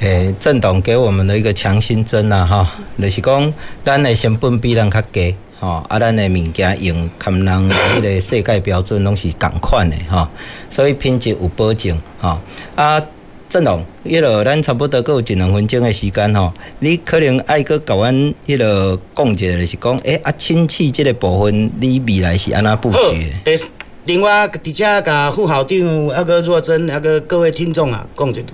[0.00, 2.68] 诶、欸，郑董给我们的一个强心针呐，哈，
[3.00, 5.34] 就是讲咱的成本比人较低。
[5.58, 10.28] 吼，啊，咱的物件用含人迄个世界标准拢是共款的吼，
[10.68, 12.38] 所以品质有保证吼。
[12.74, 13.02] 啊，
[13.48, 18.14] 郑总，迄落咱差不多搁有一两分钟的时间吼，你可能爱搁甲阮
[18.46, 22.98] 迄落讲一下，就是讲，诶、啊，氢气这个部分，你未来是安怎布局
[23.44, 23.66] 的？
[24.04, 28.44] 另外，伫遮甲副校长啊个若珍啊个各位听众啊，讲一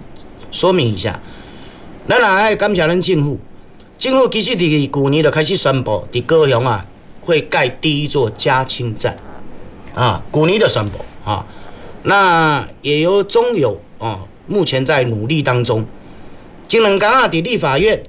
[0.52, 1.20] 说明一下，
[2.06, 3.40] 咱也爱感谢咱政府，
[3.98, 6.86] 政府其实伫旧年就开始宣布，伫高雄啊。
[7.22, 9.16] 会盖第一座加氢站，
[9.94, 11.46] 啊，古尼的宣布啊，
[12.02, 15.87] 那也由中油啊，目前在努力当中。
[16.66, 18.02] 金门港啊，的立法院，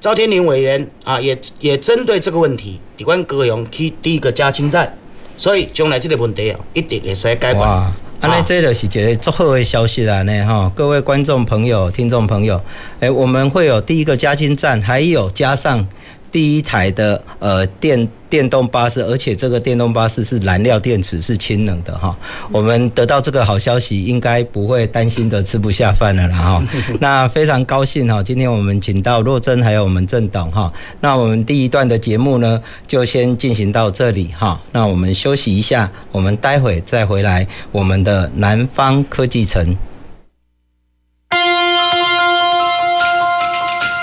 [0.00, 4.96] 赵天林委员啊，也也针对这个问题，有关高雄去第一个加氢站，
[5.36, 7.52] 所以将来这个问题啊，一定会使解决。
[7.54, 12.58] 哇，安尼这个是一个足好的消息啦呢哈，各位观众朋友、听众朋友，
[13.00, 15.86] 哎，我们会有第一个加氢站，还有加上。
[16.32, 22.16] 第一台的呃电电动巴士，而且这个电动巴士是燃料电池，是氢能的哈。
[22.50, 26.64] 我们得到这个好消息，应该不会担心的吃不下饭了啦哈。
[26.98, 30.72] 那非常高兴哈，今天我们请到若珍还有我们郑董哈。
[31.00, 34.58] 那我们第一段的节目呢，就先进行到这里哈。
[34.72, 39.76] 那我们休息一下，我们待会再回来我们的南方科技城。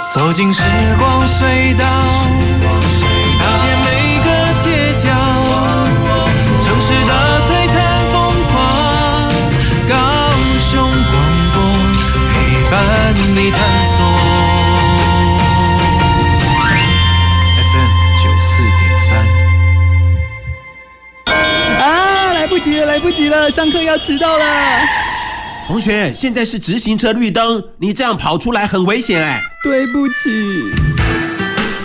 [0.09, 0.63] 走进时
[0.97, 1.85] 光隧道，
[3.39, 3.87] 踏遍每
[4.25, 5.07] 个街角，
[6.59, 7.13] 城市的
[7.45, 7.77] 璀璨
[8.11, 8.59] 风光，
[9.87, 9.93] 高
[10.59, 11.13] 雄广
[11.53, 11.57] 播
[12.33, 12.33] 陪
[12.71, 12.73] 伴
[13.35, 13.95] 你探索。
[17.69, 19.07] FM 九四点三。
[21.87, 24.45] 啊，来不及了，来不及了，上课要迟到了。
[25.69, 29.39] 同学，现在是直行车绿灯，你这样跑出来很危险哎！
[29.63, 30.73] 对不起。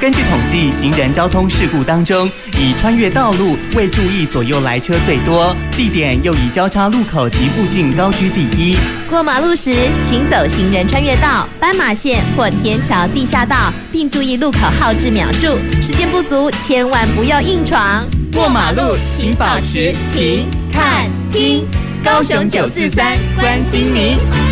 [0.01, 2.27] 根据统计，行人交通事故当中，
[2.59, 8.79] 以穿越道路未注意左右来车最多，地点又以交叉路口及附近高居第一。
[9.11, 9.71] 过马路时，
[10.03, 15.59] 请走行人穿越道、斑马线或天桥地下道，并注意路口号志秒数。
[15.83, 18.03] 时间不足，千万不要硬闯。
[18.33, 21.67] 过马路请保持停、看、听。
[22.05, 24.44] 高雄九四三关心您。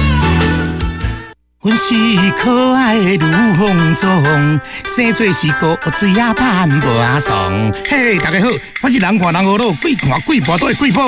[1.65, 1.95] 阮是
[2.37, 4.61] 可爱的卢凤忠，
[4.97, 7.73] 生做是个水也盼无阿爽。
[7.89, 8.49] 嘿，大家好，
[8.83, 11.07] 我是人看人好路，鬼看鬼跋倒的鬼宝。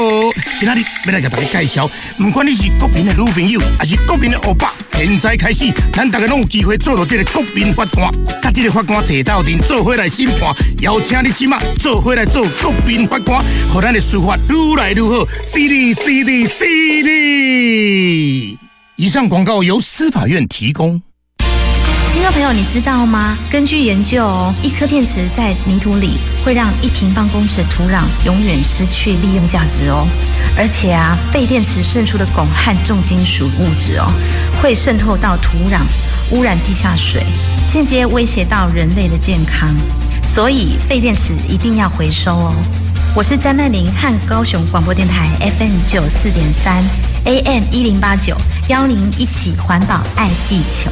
[0.60, 8.08] 今仔日要来甲大家介绍，不管你是国民的女朋友，还是国民的欧巴，现在开始，咱大家拢有机会做到这个国民法官，
[8.40, 18.58] 甲这个法官坐斗阵，做伙来审判，邀请你即马做伙来做国民法官，让咱的司法愈来愈好，犀利犀利犀利。
[18.96, 21.02] 以上广告由司法院提供。
[22.12, 23.36] 听众朋友，你知道吗？
[23.50, 26.12] 根据研究哦，一颗电池在泥土里
[26.44, 30.06] 会让一平方公尺土壤永远失去利用价值哦。
[30.56, 34.06] 而且啊，废电池渗出的汞和重金属物质哦，
[34.62, 35.80] 会渗透到土壤，
[36.30, 37.24] 污染地下水，
[37.68, 39.68] 间接威胁到人类的健康。
[40.22, 42.54] 所以，废电池一定要回收哦。
[43.16, 45.28] 我是詹曼玲，和高雄广播电台
[45.58, 46.84] FM 九四点三
[47.26, 48.36] AM 一零八九，
[48.68, 50.90] 邀您一起环保爱地球。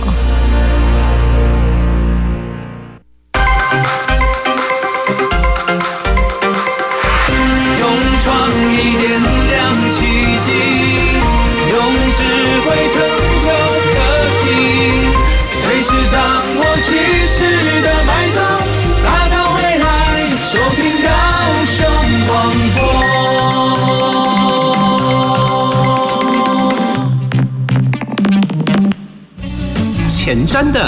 [30.24, 30.80] 前瞻的，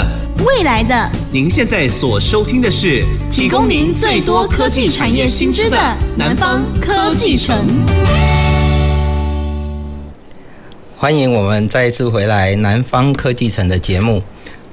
[0.45, 5.77] 未来的，您现在所收听的是提供您最多科技产业新知的
[6.17, 7.53] 南方科技城。
[10.95, 14.23] 欢迎我们再一次回来南方科技城的节目。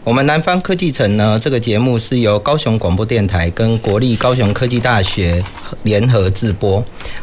[0.04, 5.40] 我们南方科技城呢，这个节目是由高雄广播电台跟国立高雄科技大学
[5.84, 6.78] 联合制播。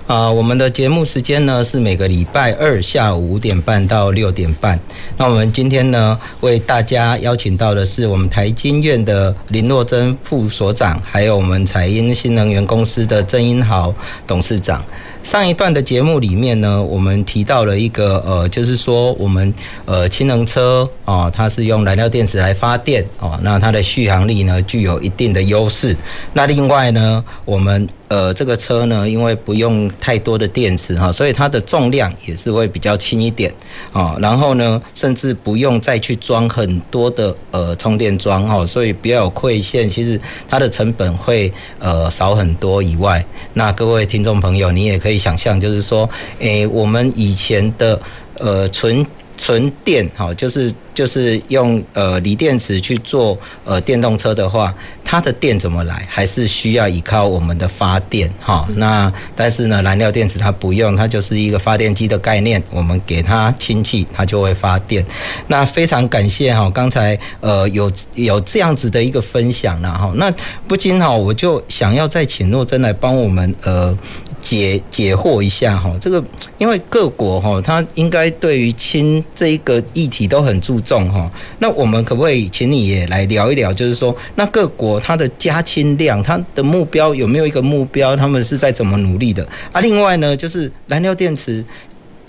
[0.08, 4.80] 啊、呃，我们的节目时间呢是每个礼拜二下午五点半到六点半。
[5.18, 13.94] 那我们今天呢，为大家邀请到的是我们台经院的林若珍副所长，还有我们彩英新能源公司的郑英豪
[14.26, 14.82] 董事长。
[15.22, 19.54] 上一段的节目里面呢，我们提到了一个呃，就是说我们
[19.86, 25.96] 呃氢能车啊，它是用燃料电池来发电哦，那它的续航力呢具有一定的优势。
[26.34, 33.52] 那另外呢，我们呃这个车呢，因为不用太多的电池哈，所以它的重量也是会比较轻一点
[33.92, 34.16] 啊。
[34.20, 45.00] 然后呢，甚至不用再去装很多的呃充电桩哈，所以比较有馈线，其实它的成本会呃少很多以外，那各位听众朋友，你也。
[45.00, 47.98] 可以想象，就是说，诶，我们以前的
[48.38, 49.06] 呃纯
[49.40, 56.06] 纯电，哈，就是就是用呃锂电池去做呃电动车的话，它的电怎么来？
[56.10, 58.68] 还是需要依靠我们的发电，哈。
[58.76, 65.06] 那但是呢，燃料电池它不用，它就是一个发电机的概念，我们给它氢气，它就会发电。
[65.48, 70.12] 那非常感谢哈，刚才呃有有这样子的一个分享了哈。
[70.16, 70.30] 那
[70.68, 73.98] 不禁哈，我就想要再请诺真来帮我们呃。
[74.42, 76.24] 解解惑一下哈，这个
[76.58, 81.32] 因为各国哈，它应该对于氢这一个议题都很注重哈。
[81.60, 88.16] 那我们可不可以请你也来聊一聊，就是说，那各国它的加氢量，它的目标有没有一个目标？
[88.16, 89.48] 他们是在怎么努力的？
[89.72, 91.64] 啊，另外呢，就是燃料电池。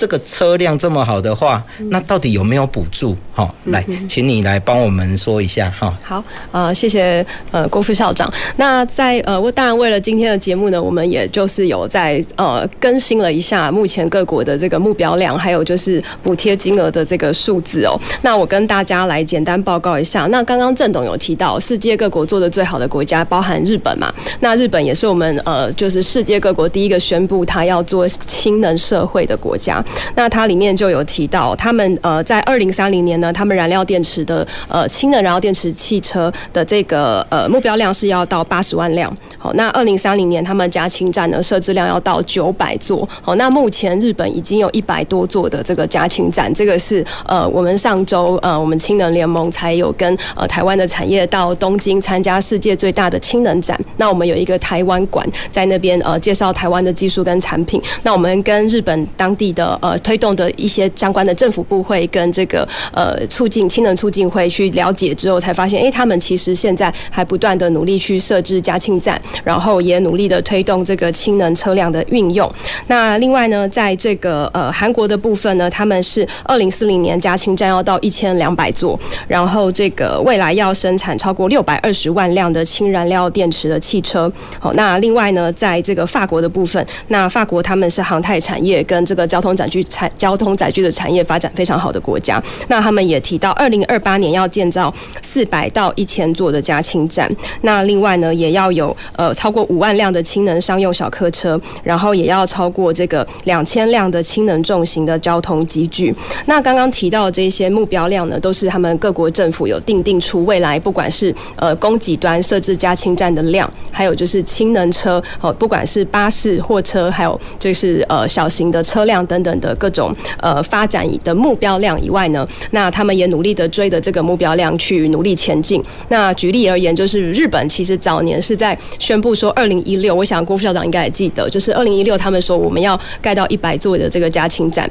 [0.01, 3.15] 这个车辆这么好的话，那到底有没有补助？
[3.35, 5.95] 好，来，请你来帮我们说一下哈。
[6.03, 8.33] 好，呃，谢谢呃郭副校长。
[8.57, 18.01] 那在呃，我当然为了今天的节目呢，我们也就是有在呃更新了一下目前各国的这个目标量，还有就是补贴金额的这个数字哦。
[18.23, 20.25] 那我跟大家来简单报告一下。
[20.31, 24.11] 那刚刚郑董有提到，世界各国做的最好的国家包含日本嘛？
[24.41, 29.85] 那日本也是我们呃，就是世界各国第一个宣布他要做氢能社会的国家。
[30.15, 39.15] 那它里面就有提到，他们呃在二零三零年呢，他们燃料电池的呃氢能燃料电池汽车的这个呃目标量是要到八十万辆。
[39.39, 43.09] 好，那二零三零年他们加氢站呢设置量要到九百座。
[43.23, 53.79] 好，那目前日本已经有一百多座的这个加氢站，这个是呃我们上周呃我们氢能联盟才有跟呃台湾的产业到东京参加世界最大的氢能展。
[53.97, 57.81] 那我们有一个台湾馆在那边呃介绍台湾的技术跟产品。
[58.03, 72.51] 那我们跟日本当地的呃推动的一些相关的政府部会跟这个呃促进氢能促进会去了解之后，才发现，哎，他们其实现在还不断的努力去设置加氢站，然后也努力的推动这个氢能车辆的运用。
[72.87, 84.31] 那另外呢，在这个呃韩国的部分呢，他们是二零四零年加氢站要到一千两百座，然后这个未来要生产超过六百二十万辆的氢燃料电池的汽车。
[84.59, 97.31] 好，那另外呢，在这个法国的部分，那法国他们是航太产业跟这个交通展具产交通载具的产业发展非常好的国家，那他们也提到，二零二八年要建造四百到一千座的加氢站。
[97.63, 106.13] 那另外呢，也要有呃超过五万辆的氢能商用小客车，然后也要超过这个两千辆的氢能重型的交通机具。
[106.47, 119.60] 那刚刚提到这些目标量呢，都是他们各国政府有定定出未来，不管是呃供给端设置加氢站的量，还有就是氢能车哦，不管是巴士、货车，还有就是呃小型的车辆等等。
[119.61, 125.83] 的各种呃发展的目标量以外呢，那他们也努力的追着这个目标量去努力前进。
[126.09, 134.91] 那举例而言，就是日本其实早年是在宣布说，二零一六，我想郭副校长应该也记得，就是二零一六他们说我们要盖到一百座的这个加氢站。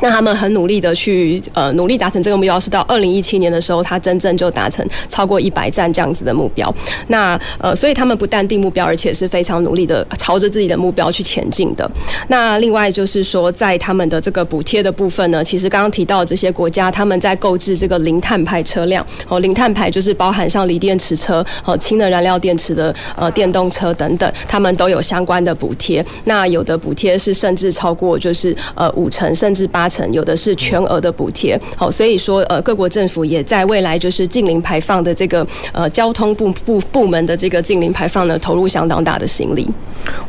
[0.00, 6.72] 那他们很努力的去呃努力达成这个目标，是到二零一七年的时候，他真正就达成超过一百站这样子的目标。
[7.08, 11.90] 那呃，所以他们不但定目标，而且是非常努力的朝着自己的目标去前进的。
[12.28, 26.04] 那另外就是说，在他们的这个补贴的部分呢，其实刚刚提到这些国家，他们在购置这个零碳排车辆哦，零碳排就是包含像锂电池车和氢能燃料电池的呃电动车等等，他们都有相关的补贴。
[26.24, 29.87] 那有的补贴是甚至超过就是呃五成甚至八。
[29.88, 39.66] 成有的是全额的补贴，好，所以说呃，各国政府也在未来就是净零排放的这个呃交通部部部门的这个净零排放呢，投入相当大的心力。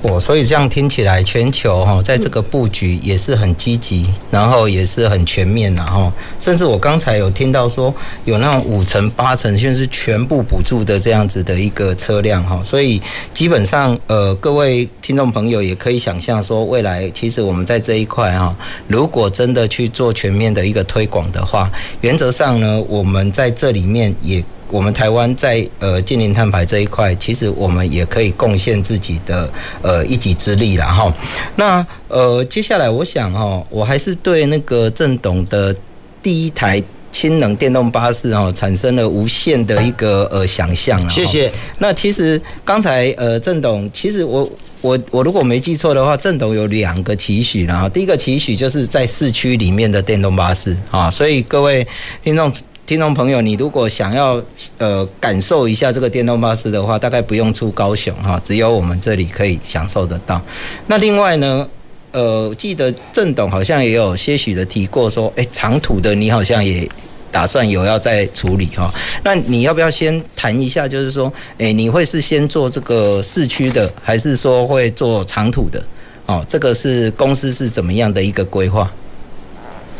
[0.01, 7.93] 哦，所以这样听起来，全球哈在这个布局也是很积极，然后也是很全面然后，甚至我刚才有听到说
[8.25, 13.01] 有那种五成八成，甚至是全部补助的这样子的一个车辆哈，所以
[13.33, 18.55] 基本上呃，各位听众朋友也可以想象说，未来其实我们在这一块哈，
[18.87, 21.71] 如果真真的去做全面的一个推广的话，
[22.01, 24.43] 原则上呢，我们在这里面也。
[24.71, 31.11] 我们台湾在呃近零碳排这一块，其实我们也可以贡献自己的呃一己之力了哈。
[31.55, 35.75] 那呃接下来我想哈，我还是对那个郑董的
[36.21, 36.79] 第一台
[37.11, 41.09] 氢能电动巴士哦产生了无限的一个呃想象啊。
[41.09, 41.51] 谢谢。
[41.77, 44.49] 那其实刚才呃郑董，其实我
[44.81, 51.87] 我我如果没记错的话，郑董有两个期许，然后第一个期许就是在市区里面的电动巴士啊，所以各位
[52.23, 52.51] 听众。
[52.89, 54.41] 听众朋友，你如果想要
[54.79, 60.41] 呃感受一下这个电动巴士的话，大概不用出高雄哈，只有我们这里可以享受得到。
[60.87, 61.69] 那另外呢，
[62.11, 66.89] 呃，记得郑董好像也有些许的提过说，哎，长途的你好像也
[67.31, 68.93] 打算有要再处理哈。
[69.23, 75.83] 那你要不要先谈一下，就是说，哎，你会是先做这个市区的，还是说会做长途的？
[76.25, 78.91] 哦，这个是公司是怎么样的一个规划？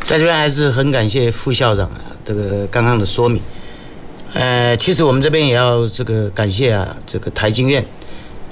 [0.04, 2.02] 在这边还是很感谢副校长啊。
[2.26, 3.42] 这个刚刚的说明，
[4.34, 7.84] 呃，其实我们这边也要这个感谢啊，这个台经院、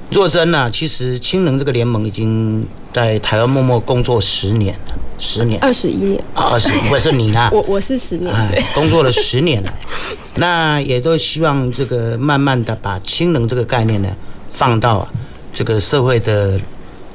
[0.10, 7.50] 若真呢，其实氢能这个联盟已经在台湾默默工作十年了，十年，二十一年啊，二十，不是你呢？
[7.52, 9.74] 我我是十年，对，工作了十年了，
[10.36, 14.10] 那也都希望这个慢慢的把氢能这个概念呢，
[14.52, 15.12] 放到啊
[15.52, 16.58] 这个社会的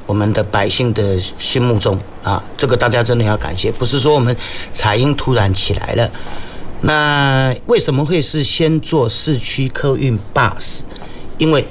[0.05, 4.35] 我们的百姓的心目中啊，这个大家真的要感谢，不是说我们
[4.71, 6.09] 彩英突然起来了。
[6.81, 10.81] 那为什么会是先做市区客运 bus？？
[11.39, 11.65] 因为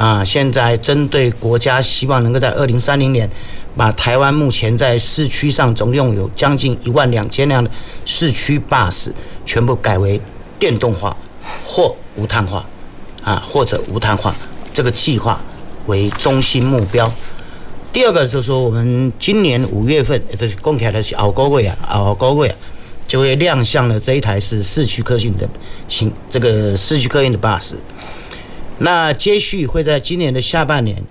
[0.00, 3.28] 啊，现在针对国家希望能够在二零三零年
[3.76, 7.70] 把台湾目前在市区上总共有将近一万两千辆的
[8.06, 9.12] 市区巴士
[9.44, 10.18] 全部改为
[10.58, 11.14] 电动化
[11.66, 12.64] 或无碳化
[13.22, 14.34] 啊，或者无碳化
[14.72, 15.38] 这个计划
[15.84, 17.12] 为中心目标。
[17.92, 22.56] 第二个就是说，我们今年五月份就是公开的是奥高位啊，奥高位啊。
[23.06, 25.46] 就会亮相了这一台是市区客运的
[25.88, 27.74] 新这个市区客运的巴士，
[28.80, 31.02] 那接续会在今年的下半年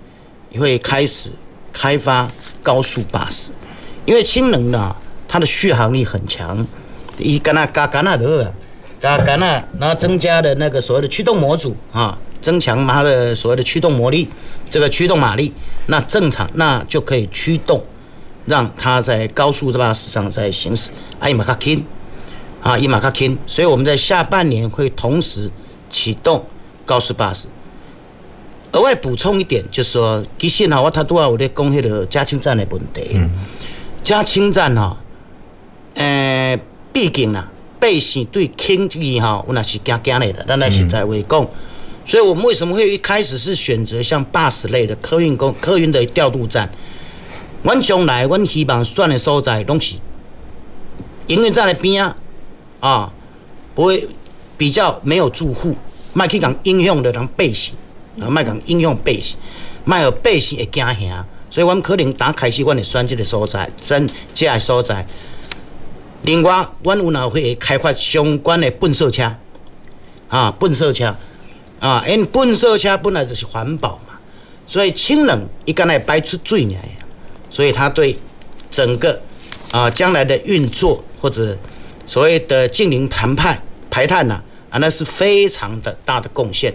[0.58, 1.30] 会开始
[1.72, 2.28] 开发
[2.62, 3.52] 高速巴士，
[4.04, 4.94] 因为氢能呢，
[5.26, 6.66] 它的续航力很强，
[7.16, 8.52] 一干那嘎干那的，
[9.00, 14.28] 嘎干那，然后增加的那个所谓的驱动模组啊，增强它的所谓的驱动魔力，
[14.68, 15.52] 这个驱动马力，
[15.86, 17.82] 那正常那就可以驱动。
[18.46, 20.90] 让它在高速的巴士上在行驶，
[21.20, 21.84] 啊，伊马卡轻，
[22.62, 25.48] 啊，伊马卡轻，所以我们在下半年会同时
[25.90, 26.44] 启动
[26.84, 27.46] 高速巴士。
[28.72, 33.10] 额外补充一点，就是说，其实哈，我他都要我在讲迄个加氢站的问题。
[33.14, 33.30] 嗯。
[34.02, 34.96] 加氢站哈，
[35.94, 36.58] 呃，
[36.92, 41.48] 毕竟啊，百姓对氢这个哈，我那是惊惊的，咱来实在话讲。
[42.06, 46.68] 所以我们为什么会一开始是选择像巴士类的客运公客运的调度站？
[47.62, 49.96] 阮将来，阮希望选的所在拢是
[51.26, 52.16] 营运站的边啊，
[52.80, 53.12] 啊，
[53.74, 54.08] 不会
[54.56, 55.76] 比较没有住户，
[56.14, 57.74] 卖去讲影响的人百姓，
[58.20, 59.36] 啊，卖讲影响百姓，
[59.84, 65.06] 卖有百姓会惊吓，所以阮可能打开始，阮会选这个所在，真这个所在。
[66.22, 69.34] 另外，阮有哪会开发相关的喷射车，
[70.28, 71.16] 啊，喷射车，
[71.78, 74.18] 啊，因喷射车本来就是环保嘛，
[74.66, 76.76] 所以氢能伊敢来排出水呢。
[77.48, 78.16] 所以它对
[78.70, 79.20] 整个
[79.72, 81.56] 啊将来的运作或者
[82.06, 83.60] 所谓的净零谈判
[83.90, 84.40] 排碳呐
[84.70, 86.72] 啊，那是非常的大的贡献。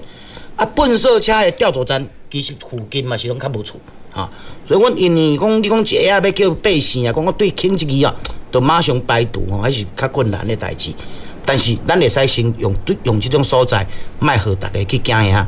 [0.57, 0.65] 啊。
[0.75, 3.79] 喷射车的调度站其实附近嘛是拢较无厝
[4.13, 4.29] 啊。
[4.67, 8.15] 所以阮因为讲你讲一下要叫八线啊，讲我对轻一支啊，
[8.51, 10.91] 都马上排毒吼，还是较困难的代志。
[11.45, 13.85] 但是咱会使先用用这种所在，
[14.19, 15.47] 卖互大家去惊吓。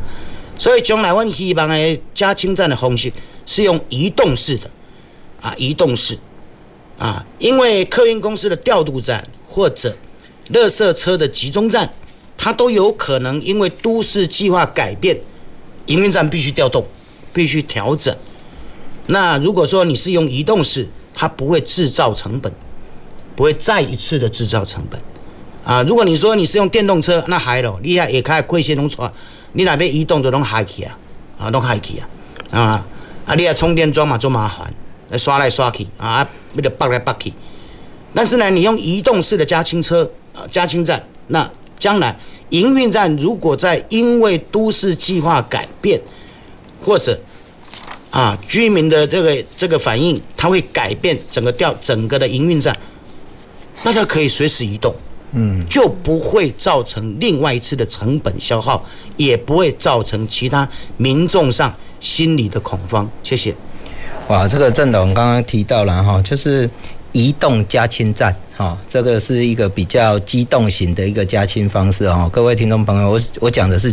[0.55, 3.11] 所以将来阮希望的加氢站的方式
[3.45, 4.69] 是用移动式的
[5.41, 6.17] 啊，移动式
[6.99, 9.95] 啊，因为客运公司的调度站或者
[10.51, 11.91] 垃圾车的集中站，
[12.37, 15.19] 它都有可能因为都市计划改变，
[15.87, 16.85] 营运站必须调动，
[17.33, 18.15] 必须调整。
[19.07, 22.53] 那如果说你是用移动式，它不会制造成本，
[23.35, 24.99] 不会再一次的制造成本，
[25.63, 29.11] 啊，如果你说你是用电动车，那还了，你还也开贵些农车，
[29.53, 30.97] 你那边移动都拢害去啊，
[31.39, 32.07] 啊，拢嗨去啊，
[32.51, 32.85] 啊，
[33.25, 34.71] 啊，你要充电桩嘛，做麻烦，
[35.09, 37.33] 来刷来刷去，啊，为了拔来拔去，
[38.13, 41.49] 但是呢，你用移动式的加氢车，啊，加氢站，那
[41.79, 42.17] 将来
[42.49, 46.01] 营运站如果在因为都市计划改变，
[46.83, 47.19] 或者
[48.09, 52.75] 啊，居民的这个这个反应，它会改变整个调整个的营运站，
[53.83, 54.95] 那它可以随时移动，
[55.33, 58.83] 嗯，就不会造成另外一次的成本消耗，
[59.17, 63.07] 也不会造成其他民众上心理的恐慌。
[63.23, 63.53] 谢谢。
[64.29, 66.69] 哇，这个郑董刚刚提到了哈，就是
[67.17, 72.29] 移动加氢站，哈，这个是一个比较机动型的一个加氢方式哈。
[72.31, 73.91] 各位听众朋友，我我讲的是，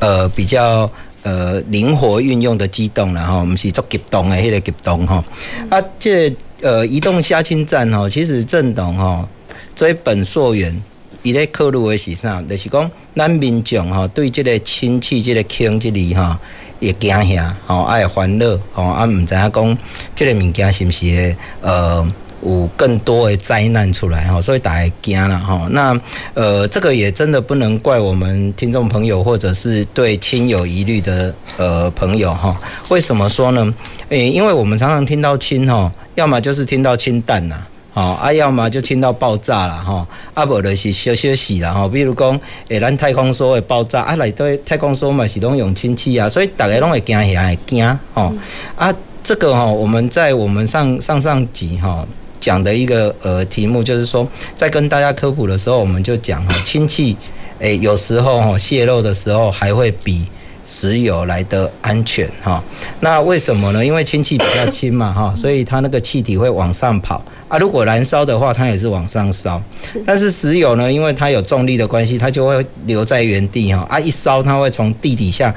[0.00, 0.90] 呃，比较。
[1.24, 5.22] 呃，灵活运用的机动然后我们是做急动的，迄个急动哈。
[5.68, 9.28] 啊，这呃移动加氢站哈，其实郑董哈，
[9.74, 10.80] 追本溯源，
[11.24, 12.40] 伊咧考虑的是啥？
[12.48, 16.40] 就是讲咱民众哈，对这个氢气、这个氢这里哈，
[16.78, 19.78] 也惊吓，吼，爱烦恼，吼，啊，唔知影讲
[20.14, 22.06] 这个物件是不是呃。
[22.42, 25.66] 有更多的灾难出来哈，所以大家惊了哈。
[25.70, 26.00] 那
[26.34, 32.56] 呃，这个也真的不能怪我们听众朋友，或者是对氢有疑虑的呃朋友哈。
[32.90, 33.74] 为什么说呢？
[34.10, 37.56] 诶，因为我们常常听到氢哈，要么就是听到氢弹呐，
[37.92, 41.88] 啊，要么就听到爆炸了哈，啊，不就是小小事了哈。
[41.88, 48.32] 比如讲，诶，咱太空梭的爆炸啊，来对太空梭嘛是拢用氢气啊，所以大家拢会惊吓，会惊哈。
[48.76, 52.06] 啊，这个哈，我们在我们上上上集哈。
[52.40, 54.26] 讲的一个呃题目就是说，
[54.56, 57.16] 在跟大家科普的时候，我们就讲哈， 氢气
[57.58, 60.24] 诶，有时候哈泄漏的时候还会比
[60.64, 62.62] 石油来的安全哈。
[63.00, 63.84] 那为什么呢？
[63.84, 67.58] 因为氢气比较轻嘛哈，所以它那个气体会往上跑啊。
[67.58, 69.60] 如果燃烧的话，它也是往上烧。
[70.04, 75.54] 但是石油呢，因为它有重力的关系，它就会留在原地哈啊，一烧它会从地底下。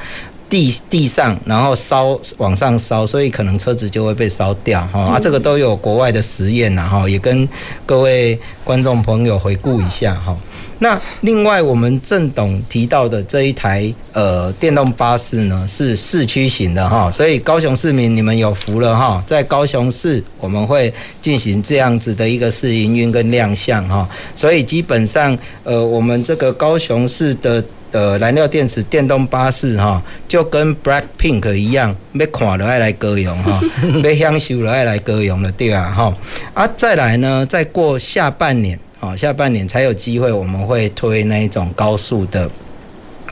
[0.52, 7.48] 地地上，然后烧往上烧，所以可能车子就会被烧掉哈啊，这个都有国外的实验呐哈，也跟
[7.86, 10.36] 各位观众朋友回顾一下哈。
[10.80, 27.64] 那另外我们郑董提到的这一台呃电动巴士呢，是市区型的哈，所以高雄市民你们有福了哈，在高雄市我们会进行这样子的一个试营运跟亮相哈，所以基本上呃我们这个高雄市的。
[27.92, 33.60] 呃，燃料电池电动巴士哈，就跟 Black Pink 一样，要看了爱来歌咏哈，
[34.04, 36.14] 要享受了爱来歌咏了对啊哈。
[36.54, 42.50] 啊，再来呢，再过下半年，啊，下半年才有机会，我们会推那一种高速的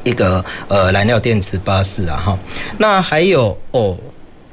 [0.03, 2.39] 一个呃燃料电池巴士啊哈。
[2.77, 3.97] 那还有哦，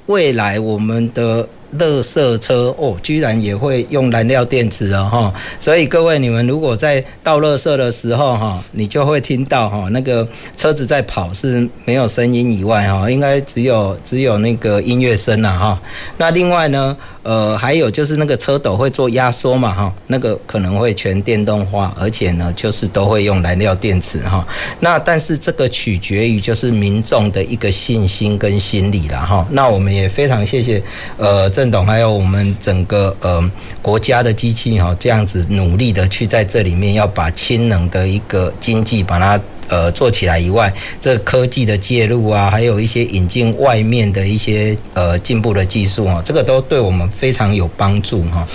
[0.07, 1.49] 未来我们的。
[1.79, 15.81] 垃圾车哦，居然也会用燃料电池了哈，所以各位你们如果在倒垃圾的时候哈，你就会听到哈那个车子在跑是没有声音以外哈，应该只有只有那个音乐声了哈。
[16.17, 24.47] 那另外呢，呃，还有就是那个车斗会做压缩嘛哈，那个可能会全电动化，而且呢就是都会用燃料电池哈。
[24.81, 29.47] 那但是这个取决于就是民众的一个信心跟心理了哈。
[29.51, 30.83] 那我们也非常谢谢
[31.17, 31.71] 呃这。
[31.71, 33.51] 董还有我们整个呃
[33.83, 39.41] 国家的机器哈，这样子努力的去在这里面要把氢能的一个经济把它。
[39.69, 48.47] 呃，做起来以外，这科技的介入啊，还有一些引进外面的一些呃进步的技术啊，这个都对我们非常有帮助哈。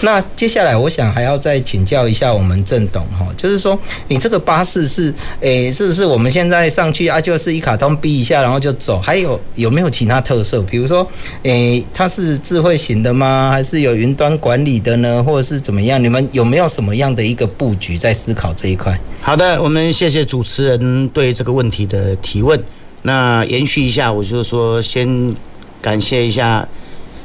[0.00, 9.00] 那接下来，我想还要再请教一下我们郑董哈，就是说你这个巴士是诶，是不是我们现在上去啊，就是一卡通逼一下，然后就走？
[9.00, 10.60] 还有有没有其他特色？
[10.62, 11.06] 比如说
[11.42, 13.50] 诶，它是智慧型的吗？
[13.50, 15.22] 还是有云端管理的呢？
[15.22, 16.02] 或者是怎么样？
[16.02, 18.98] 你们有没有什么样的一个布局在思考这一块？
[19.22, 22.62] 好的，我们谢谢主持人对这个问题的提问。
[23.02, 25.34] 那延续一下，我就说先
[25.80, 26.66] 感谢一下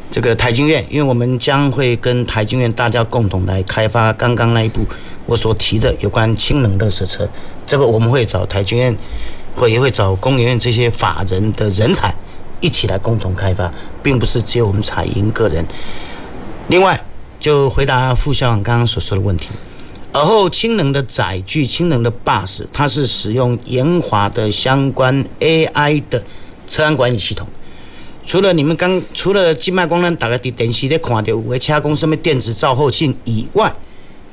[0.09, 4.85] 这个台经院，因为我们将会跟台经院大家共同来开发刚刚那一部
[5.25, 7.29] 我所提的有关氢能垃圾车。
[7.65, 8.95] 这个我们会找台经院，
[9.55, 12.15] 会也会找工研院这些法人的人才
[12.61, 13.69] 一起来共同开发，
[14.01, 15.65] 并不是只有我们彩银个人。
[16.67, 16.99] 另外，
[17.39, 19.49] 就回答副校长刚刚所说的问题。
[20.15, 26.23] 而后氢能的载具、氢能的 bus，它是使用研华的相关 AI 的
[26.65, 27.45] 车安管理系统。
[28.25, 33.75] 除了你们刚除了静脉光能打开电视在看到有的车公什么电子照后镜以外，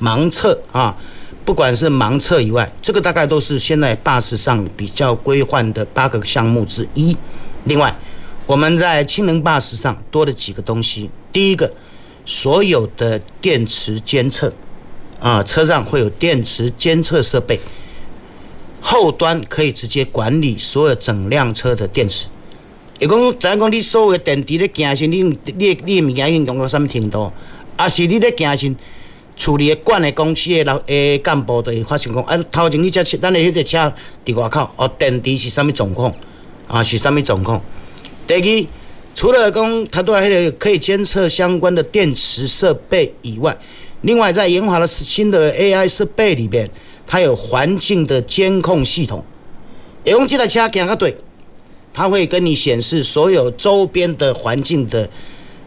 [0.00, 0.96] 盲测啊，
[1.44, 7.16] 不管是盲测以外，这个大概都是现在 bus 上比较规范的八个项目之一。
[7.64, 7.92] 另外，
[8.46, 11.10] 我们在氢能 bus 上多了几个东西。
[11.32, 11.72] 第一个，
[12.24, 14.52] 所有的电池监测
[15.22, 17.60] 啊，车上会有电池监测设备，
[18.80, 22.26] 后端可以直接管理所有整辆车的电池。
[22.98, 25.22] 也讲，咱讲你所有的电池咧行驶，你
[25.56, 27.32] 你你物件已经用到什么程度？
[27.76, 28.74] 啊，是你咧行驶
[29.36, 33.94] 处理的管的公司的老诶干部就会发生讲，啊，头前你只车，咱的迄个车
[34.26, 36.12] 伫外口，哦，电池是什么状况？
[36.66, 37.62] 啊，是什么状况？
[38.26, 38.66] 第二，
[39.14, 43.56] 除了讲它都还迄个可以监测相关的电池设备以外，
[44.02, 46.70] 另外在研发的新的 AI 设备里边，
[47.06, 49.24] 它有环境的监控系统。
[50.04, 51.16] 也讲这台车行个对。
[51.94, 55.06] 它会跟你显示所有周边的环境的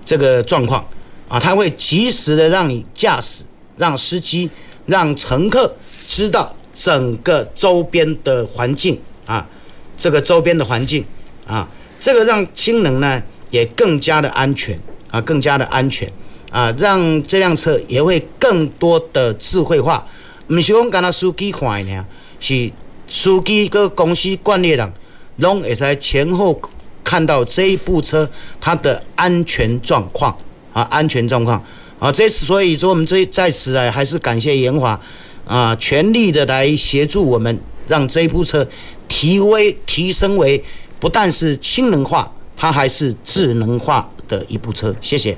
[0.04, 0.84] 这个状况
[1.28, 3.44] 啊，它会及时的让你驾驶、
[3.78, 4.50] 让司机、
[4.88, 5.72] 让乘客
[6.08, 9.48] 知道整个周边的环境啊，
[9.96, 11.06] 这个周边的环境
[11.46, 11.70] 啊，
[12.00, 13.22] 这个让氢能呢
[13.52, 14.80] 也更加的安全
[15.12, 16.12] 啊，更加的安全
[16.56, 20.08] 啊，让这辆车也会更多的智慧化。
[20.48, 22.06] 不是讲干那司机看的呢，
[22.40, 22.72] 是
[23.10, 24.94] 司机跟公司管理人。
[25.40, 26.58] 拢会在前后
[27.04, 28.30] 看到这一部车
[28.62, 30.34] 它的安全状况
[30.72, 31.62] 啊，安全状况
[32.00, 34.98] 啊，这所以说我们这在此啊，还是感谢研华
[35.46, 38.66] 啊，全力的来协助我们，让这一部车
[39.10, 40.64] 提为提升为
[41.02, 44.96] 不但是氢能化，它还是智能化的一部车。
[45.02, 45.38] 谢谢。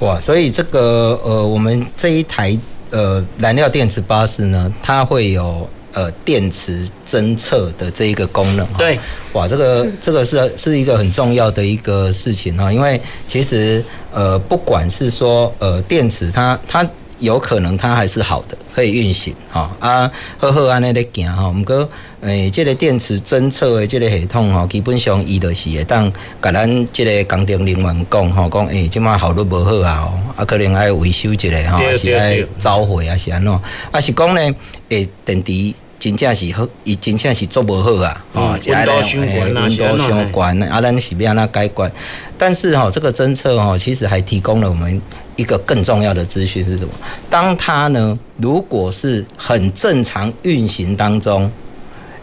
[0.00, 2.58] 哇，所以这个呃，我们这一台
[2.90, 5.68] 呃燃料电池巴士呢，它会有。
[5.92, 8.96] 呃，电池侦测的这一个功能，对，
[9.32, 13.82] 哇，这个这个是是一个很重要的一个事情哈，因为其实
[14.12, 16.88] 呃，不管是说呃电池它它
[17.20, 21.88] 有可能它还是好的，可以运行哈啊，好好安尼咧行哈，毋过
[22.22, 26.12] 诶，这个电池侦测的这个系统哈，基本上伊就是会当
[26.42, 33.52] 甲咱这个工程人员讲哈，讲诶，即马效率无好啊，啊，可能爱维修一下哈，是爱召回啊，是安怎，
[33.90, 34.54] 啊是讲呢，
[34.88, 35.74] 诶，电池。
[36.00, 38.24] 真正是好，伊真正是做无好啊！
[38.32, 41.92] 哦，温度相关啊，温度相关啊，咱是要安怎解决？
[42.38, 44.98] 但是哈，这个侦测哈，其实还提供了我们
[45.36, 46.92] 一个更重要的资讯是什么？
[47.28, 51.50] 当它呢，如果是很正常运行当中，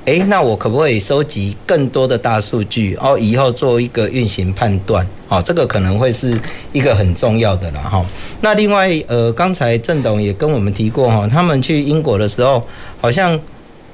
[0.06, 2.96] 诶，那我可不可以收集更多的大数据？
[2.96, 5.06] 哦，以后做一个运行判断？
[5.28, 6.40] 哦，这个可能会是
[6.72, 8.06] 一个很重要的了哈。
[8.42, 12.66] 那另外，呃，刚才郑董也跟我们提过哈，他们去英国的时候，
[13.02, 13.40] 好像。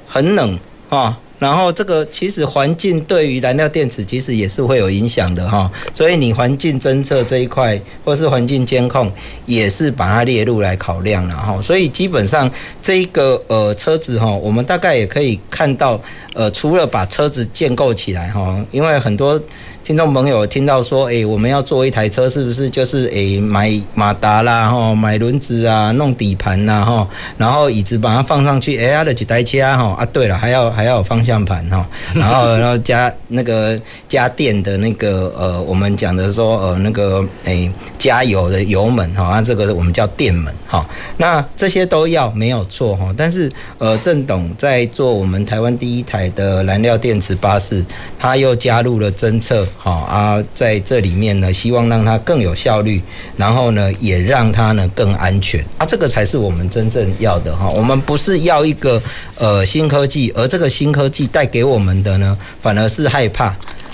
[0.06, 0.60] 很冷
[0.90, 9.12] 啊，然后这个其实环境对于燃料电池其实也是会有影响的哈，所以你环境侦测这一块或是环境监控
[9.46, 12.50] 也是把它列入来考量了哈，所以基本上
[12.82, 16.00] 这一个呃车子哈，我们大概也可以看到
[16.34, 19.38] 呃，除了把车子建构起来哈，因为很多。
[19.84, 27.06] 听众朋友听到说，诶，我们要做一台车，是不是就是诶买马达啦，哈，买轮子啊，弄底盘呐，哈，
[27.36, 33.78] 然后椅子把它放上去，诶，它的几台车哈，啊，对了，还要还要有方向盘哈，然后然后加那个
[34.08, 37.70] 加电的那个呃，我们讲的说呃那个诶
[38.00, 47.84] 加油的油门哈，啊，这个我们叫电门哈，那这些都要没有错哈，但是呃郑董在做我们台湾第一台的燃料电池巴士，
[48.18, 49.68] 他又加入了侦测。
[49.78, 53.02] 好啊，在这里面呢，希望让它更有效率，
[53.36, 57.68] 然后呢，也让它呢更安全啊，这个才是我们真正要的哈。
[57.76, 59.02] 我们不是要一个
[59.38, 63.54] 呃新科技，而这个新科技带给我们的呢，反而是害怕。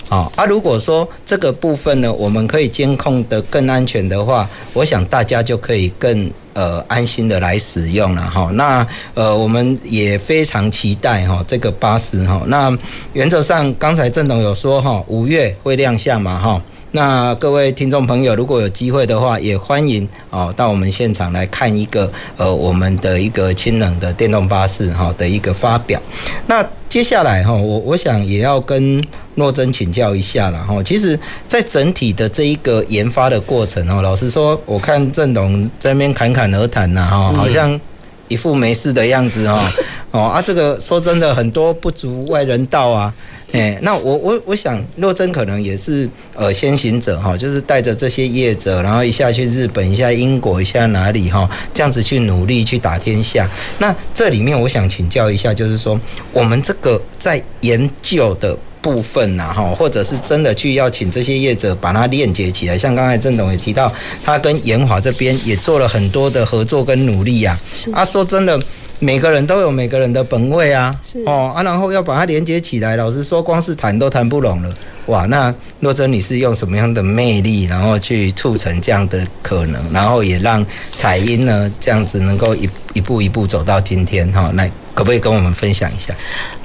[0.09, 8.49] 好啊，如果说这个部分呢，我们可以监控的更安全的话，我想大家就可以更呃安心的来使用了哈。
[8.53, 12.41] 那呃，我们也非常期待哈这个巴士哈。
[12.47, 12.75] 那
[13.13, 16.59] 原则上刚才郑董有说哈，五月会亮相嘛哈。
[16.91, 26.01] 那各位听众朋友，如果有机会的话，也欢迎哦到我们现场来看一个呃我们的一个氢能的电动巴士哈的一个发表。
[26.47, 28.99] 那接下来哈，我我想也要跟
[29.35, 30.81] 诺珍请教一下了哈。
[30.81, 31.17] 其实，
[31.47, 37.79] 在整体的这一个研发的过程哦，老实说，我看郑董在那边侃侃而谈呐哈，好像
[38.27, 39.71] 一副没事的样子哈。
[40.09, 43.13] 哦啊，这个说真的，很多不足外人道啊。
[43.51, 53.49] 哎，那我我我想，若真可能也是呃先行者哈，就是带着这些业者，然后一下去日本，一下英国，一下哪里哈，这样子去努力去打天下。
[53.79, 55.99] 那这里面我想请教一下，就是说
[56.31, 63.91] 我们这个在研究的部分呐哈，或者是真的去要请这些业者把它链接起来，像刚才郑董也提到，
[64.23, 67.59] 他跟延华这边也做了很多的合作跟努力呀。
[67.91, 68.61] 啊，说真的。
[68.99, 74.69] 每个人都有每个人的本位啊，是哦啊，然后要把它连接起来，老实说，光是谈都谈不拢了，
[75.05, 75.25] 哇！
[75.25, 84.69] 那若真你是用什么样的魅力，然后去促成这样的可能，然后也让彩音呢这样子能够一一步一步走到今天哈，那。
[84.99, 86.13] 可不可以跟我们分享一下？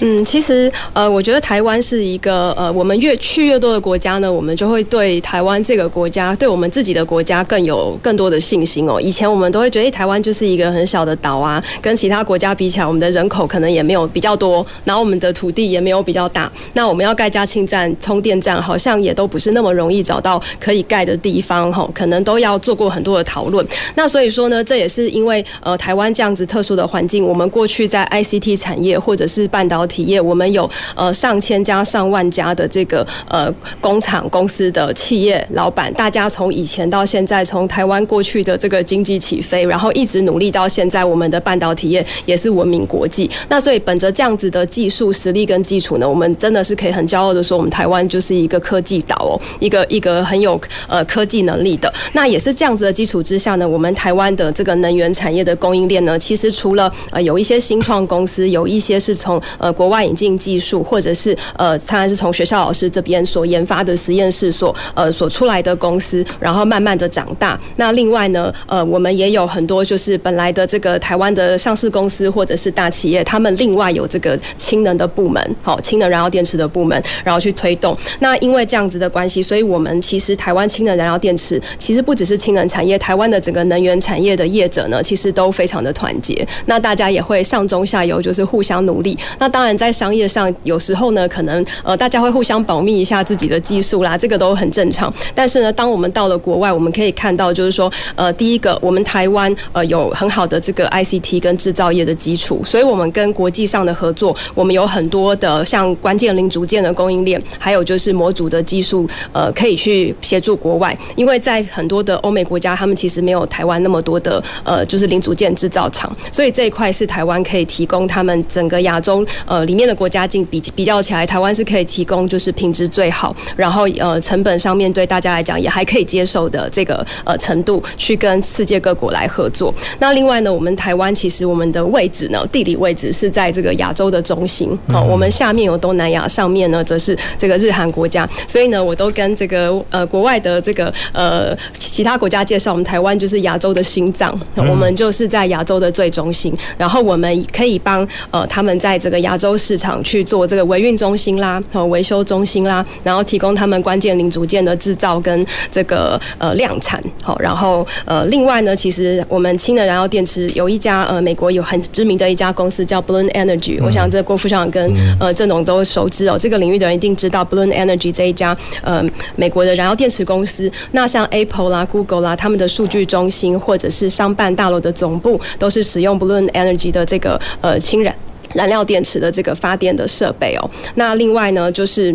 [0.00, 9.00] 嗯，其实呃，我觉得台湾是一个呃，我们越去越多的国家呢，我们就会对台湾这个国家，对我们自己的国家更有更多的信心哦。
[9.00, 16.50] 以前我们都会觉得，台湾就是一个很小的岛啊，跟其他国家比起来，我们的人口可能也没有比较多，然后我们的土地也没有比较大。
[16.72, 23.64] 那我们要盖加氢站、充电站，好像也都不是那么容易找到可以盖的地方哈，可能都要做过很多的讨论。
[23.94, 43.30] 那所以说呢，这也是因为呃，台湾这样子特殊的环境，我们过去在 C T 产业或者是半导体业，我们有呃上千家、上万家的这个呃工厂公司的企业老板，大家从以前到现在，从台湾过去的这个经济起飞，然后一直努力到现在，我们的半导体业也是闻名国际。
[43.48, 51.92] 那所以本着这样子的技术实力跟基础呢，我们真的是可以很骄傲的说，我们台湾就是一个科技岛哦，一个一个很有呃科技能力的。
[52.12, 58.48] 那也是这样子的基础之下呢，我们台湾的这个能源产业的供应链呢，其实除了呃有一些新创公公司。
[58.48, 67.58] 有一些是从呃国外引进技术，或者是呃，当然是从学校老师这边所研发的实验室所呃所出来的公司，然后慢慢的长大。
[67.76, 77.96] 那另外呢，呃，我们也有很多就是本来的这个台湾的上市公司或者是大企业，他们另外有这个氢能的部门，好，氢能燃料电池的部门，然后去推动。
[78.20, 86.46] 那因为这样子的关系，所以我们其实台湾氢能燃料电池其实不只是氢能产业，台湾的整个能源产业的业者呢，其实都非常的团结。
[86.66, 88.44] 那大家也会上中下有就是。
[88.44, 95.12] 互相努力，那当然在商业上，有时候呢，可能呃大家会互相保密一下自己的技术啦，这个都很正常。
[95.34, 110.96] 但是呢，当我们到了国外，我们可以看到，就是说，呃，第一个，我们台湾呃有很好的这个 ICT 跟制造业的基础，所以我们跟国际上的合作，我们有很多的像关键零组件的供应链，还有就是模组的技术，呃，可以去协助国外。
[111.16, 118.34] 因为在很多的欧美国家，他们其实没有台湾那么多的呃就是零组件制造厂，所以这一块是台湾可以提供他们。
[118.48, 129.74] 整个亚洲呃里面的国家进比比较起来，台湾是可以提供就是品质最好，然后呃成本上面对大家来讲也还可以接受的这个呃程度，去跟世界各国来合作。
[129.98, 148.06] 那另外呢，我们台湾其实我们的位置呢，地理位置是在这个亚洲的中心哦，我们下面有东南亚，上面呢则是这个日韩国家，所以呢，我都跟这个呃国外的这个呃其他国家介绍，我们台湾就是亚洲的心脏，我们就是在亚洲的最中心，然后我们可以帮。
[148.30, 157.02] 呃，他们在这个亚洲市场去做这个维运中心啦，和维修中心啦，然后提供他们关键零组件的制造跟这个呃量产。
[157.22, 169.04] 好，然后呃，另外呢，其实我们氢能燃料电池有一家呃美国有很知名的一家公司叫 Bloom Energy，我想这郭副校长跟呃郑总都熟知哦，这个领域的人一定知道 Bloom Energy 这一家呃
[169.36, 170.70] 美国的燃料电池公司。
[170.92, 178.14] 那像 Apple 啦、Google 啦，他们的数据中心或者是商办大楼的总部都是使用 Bloom Energy 的这个呃氢燃。
[178.54, 182.14] 燃料电池的这个发电的设备哦，那另外呢就是。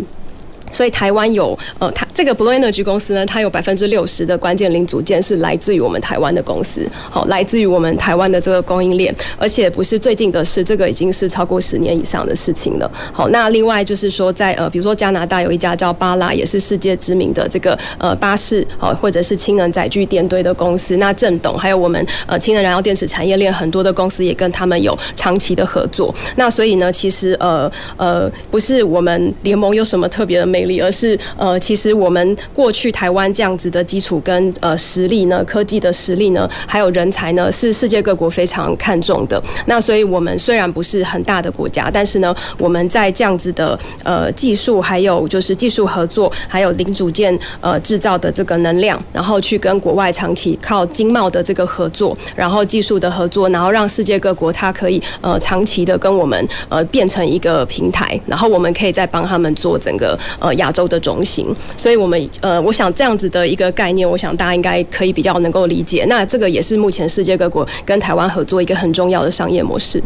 [0.72, 12.90] 所以台湾有呃，它这个 Blue Energy 公司呢，它有百分之六十的关键零组件是来自于我们台湾的公司，好，来自于我们台湾的这个供应链，而且不是最近的事，这个已经是超过十年以上的事情了。
[13.12, 20.98] 好，那另外就是说在，呃，比如说加拿大有一家叫巴拉，也是世界知名的这个呃巴士啊，或者是氢能载具电堆的公司。
[20.98, 26.14] 那郑董还有我们呃氢能燃料电池产业链很多的公司也跟他们有长期的合作。
[26.36, 30.59] 那所以呢，其实呃呃，不是我们联盟有什么特别的美。
[30.60, 39.42] 魅力，而是呃，其实我们过去台湾这样子的基础跟呃实力呢，科技的实力呢，还有人才呢，是世界各国非常看重的。
[39.68, 60.49] 那所以我们虽然不是很大的国家，但是呢，我们在这样子的呃技术，还有就是技术合作，还有零组件呃制造的这个能量，然后去跟国外长期靠经贸的这个合作，然后技术的合作，然后让世界各国它可以呃长期的跟我们呃变成一个平台，然后我们可以再帮他们做整个呃。
[60.56, 66.06] 亚洲的中心，所以我们呃，我想这样子的一个概念，我想大家应该可以比较能够理解。
[66.08, 70.02] 那这个也是目前世界各国跟台湾合作一个很重要的商业模式。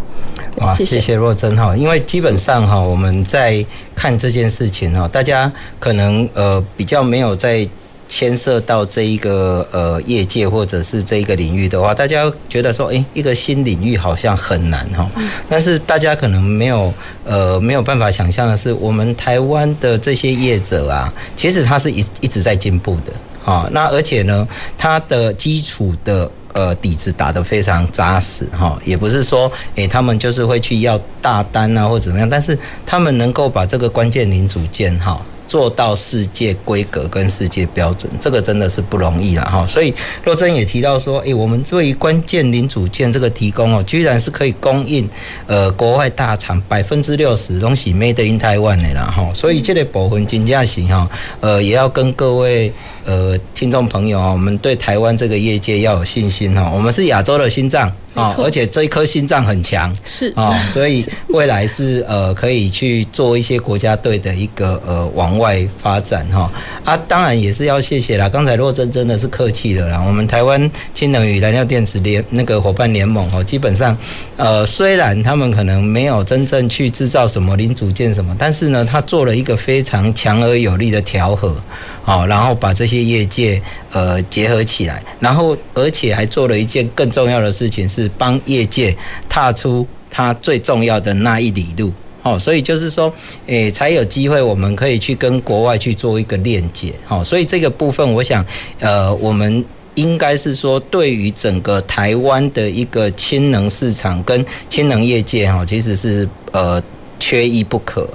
[0.57, 3.65] 哇，谢谢若真哈，因为基本上哈，我们在
[3.95, 7.67] 看这件事情哈，大家可能呃比较没有在。
[8.15, 15.09] 牵涉到这一个呃业界或者是这一个领域的话，大家觉得说，诶，一个新领域好像很难哈。
[15.49, 16.93] 但是大家可能没有
[17.25, 23.67] 呃没有办法想象的是，我们台湾的这些业者啊，其实他是一一直在进步的啊。
[23.71, 24.47] 那而且呢，
[24.77, 32.55] 他的基础的呃底子打得非常扎实哈，也不是说诶他们就是会去要大单啊或者怎么样，但是
[32.85, 35.19] 他们能够把这个关键零组件哈。
[35.47, 39.65] 做到世界规格跟世界标准，这个真的是不容易了哈。
[39.67, 45.07] 所以若真也提到说，诶、我们对于关键零组件这个提供哦，居然是可以供应
[45.47, 49.31] 呃国外大厂百分之六十东西 made in Taiwan 的啦哈。
[49.33, 52.71] 所以这个部分真正是哈，呃，也要跟各位
[53.05, 56.71] 呃听众朋友啊，我们对台湾这个业界要有信心哈。
[56.73, 57.91] 我们是亚洲的心脏。
[58.13, 66.47] 啊，而且这一颗心脏很强，是啊，所以 未来是呃可以去做一些国家队的一个呃往外发展哈
[66.85, 68.29] 啊，当然也是要谢谢啦。
[68.29, 73.97] 刚才若真真的是客气了啦，我们台湾氢能与燃料电池联那个伙伴联盟哦，基本上
[74.37, 81.55] 呃虽然他们可能没有真正去制造什么零组件什么，但是呢，他做了一个非常强而有力的调和，
[82.03, 88.03] 好，然后把这些业界呃结合起来，然后而且还做了一件更重要的事情是。
[88.15, 88.95] 帮业界
[89.27, 91.91] 踏出他最重要的那一里路，
[92.21, 93.11] 哦，所以就是说，
[93.47, 98.45] 诶，才有机会我们可以去跟国外去做一个链接，哦，所以这个部分，我想，
[98.79, 99.65] 呃，我们
[99.95, 106.81] 应该是说，对于整个台湾的一个氢能市场跟氢能业界，哈，其实是呃
[107.23, 108.09] 缺一不可。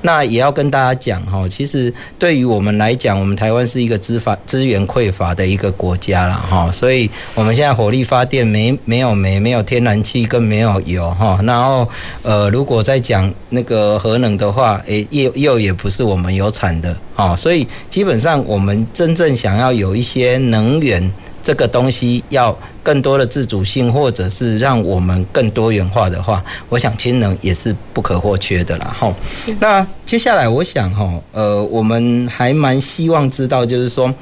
[0.00, 11.38] 那也要跟大家讲哈，其实对于我们来讲，我们台湾是一个资发资源匮乏的一个国家了哈，所以我们现在火力发电没没有煤，没有天然气，更没有油哈。
[11.42, 11.88] 然后
[12.22, 21.10] 呃，如果再讲那个核能的话，诶，又又也不是我们有产的啊，所以基本上我们真正想要有一些能源。
[21.44, 28.96] 这个东西要更多的自主性，或者是让我们更多元化的话，我想氢能也是不可或缺的啦。
[28.98, 29.14] 哈，
[29.60, 34.12] 那接下来我想哈，呃，我们还蛮希望知道，就是说，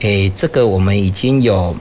[0.00, 1.74] 诶，这个我们已经有。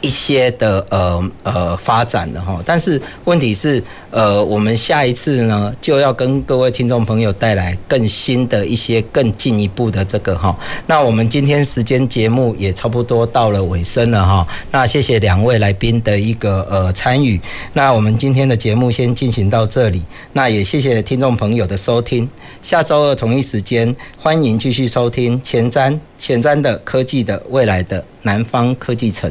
[0.00, 10.56] 一些的呃呃发展的哈，但是问题是呃，我们下一次呢就要跟各位听众朋友带来更新的一些更进一步的这个哈。
[10.86, 14.46] 那我们今天时间节目也差不多到了尾声了哈。
[14.70, 17.40] 那谢谢两位来宾的一个呃参与。
[17.72, 20.04] 那我们今天的节目先进行到这里。
[20.32, 22.28] 那也谢谢听众朋友的收听。
[22.62, 29.30] 下周二同一时间，欢迎继续收听前瞻前瞻的科技的未来的南方科技城。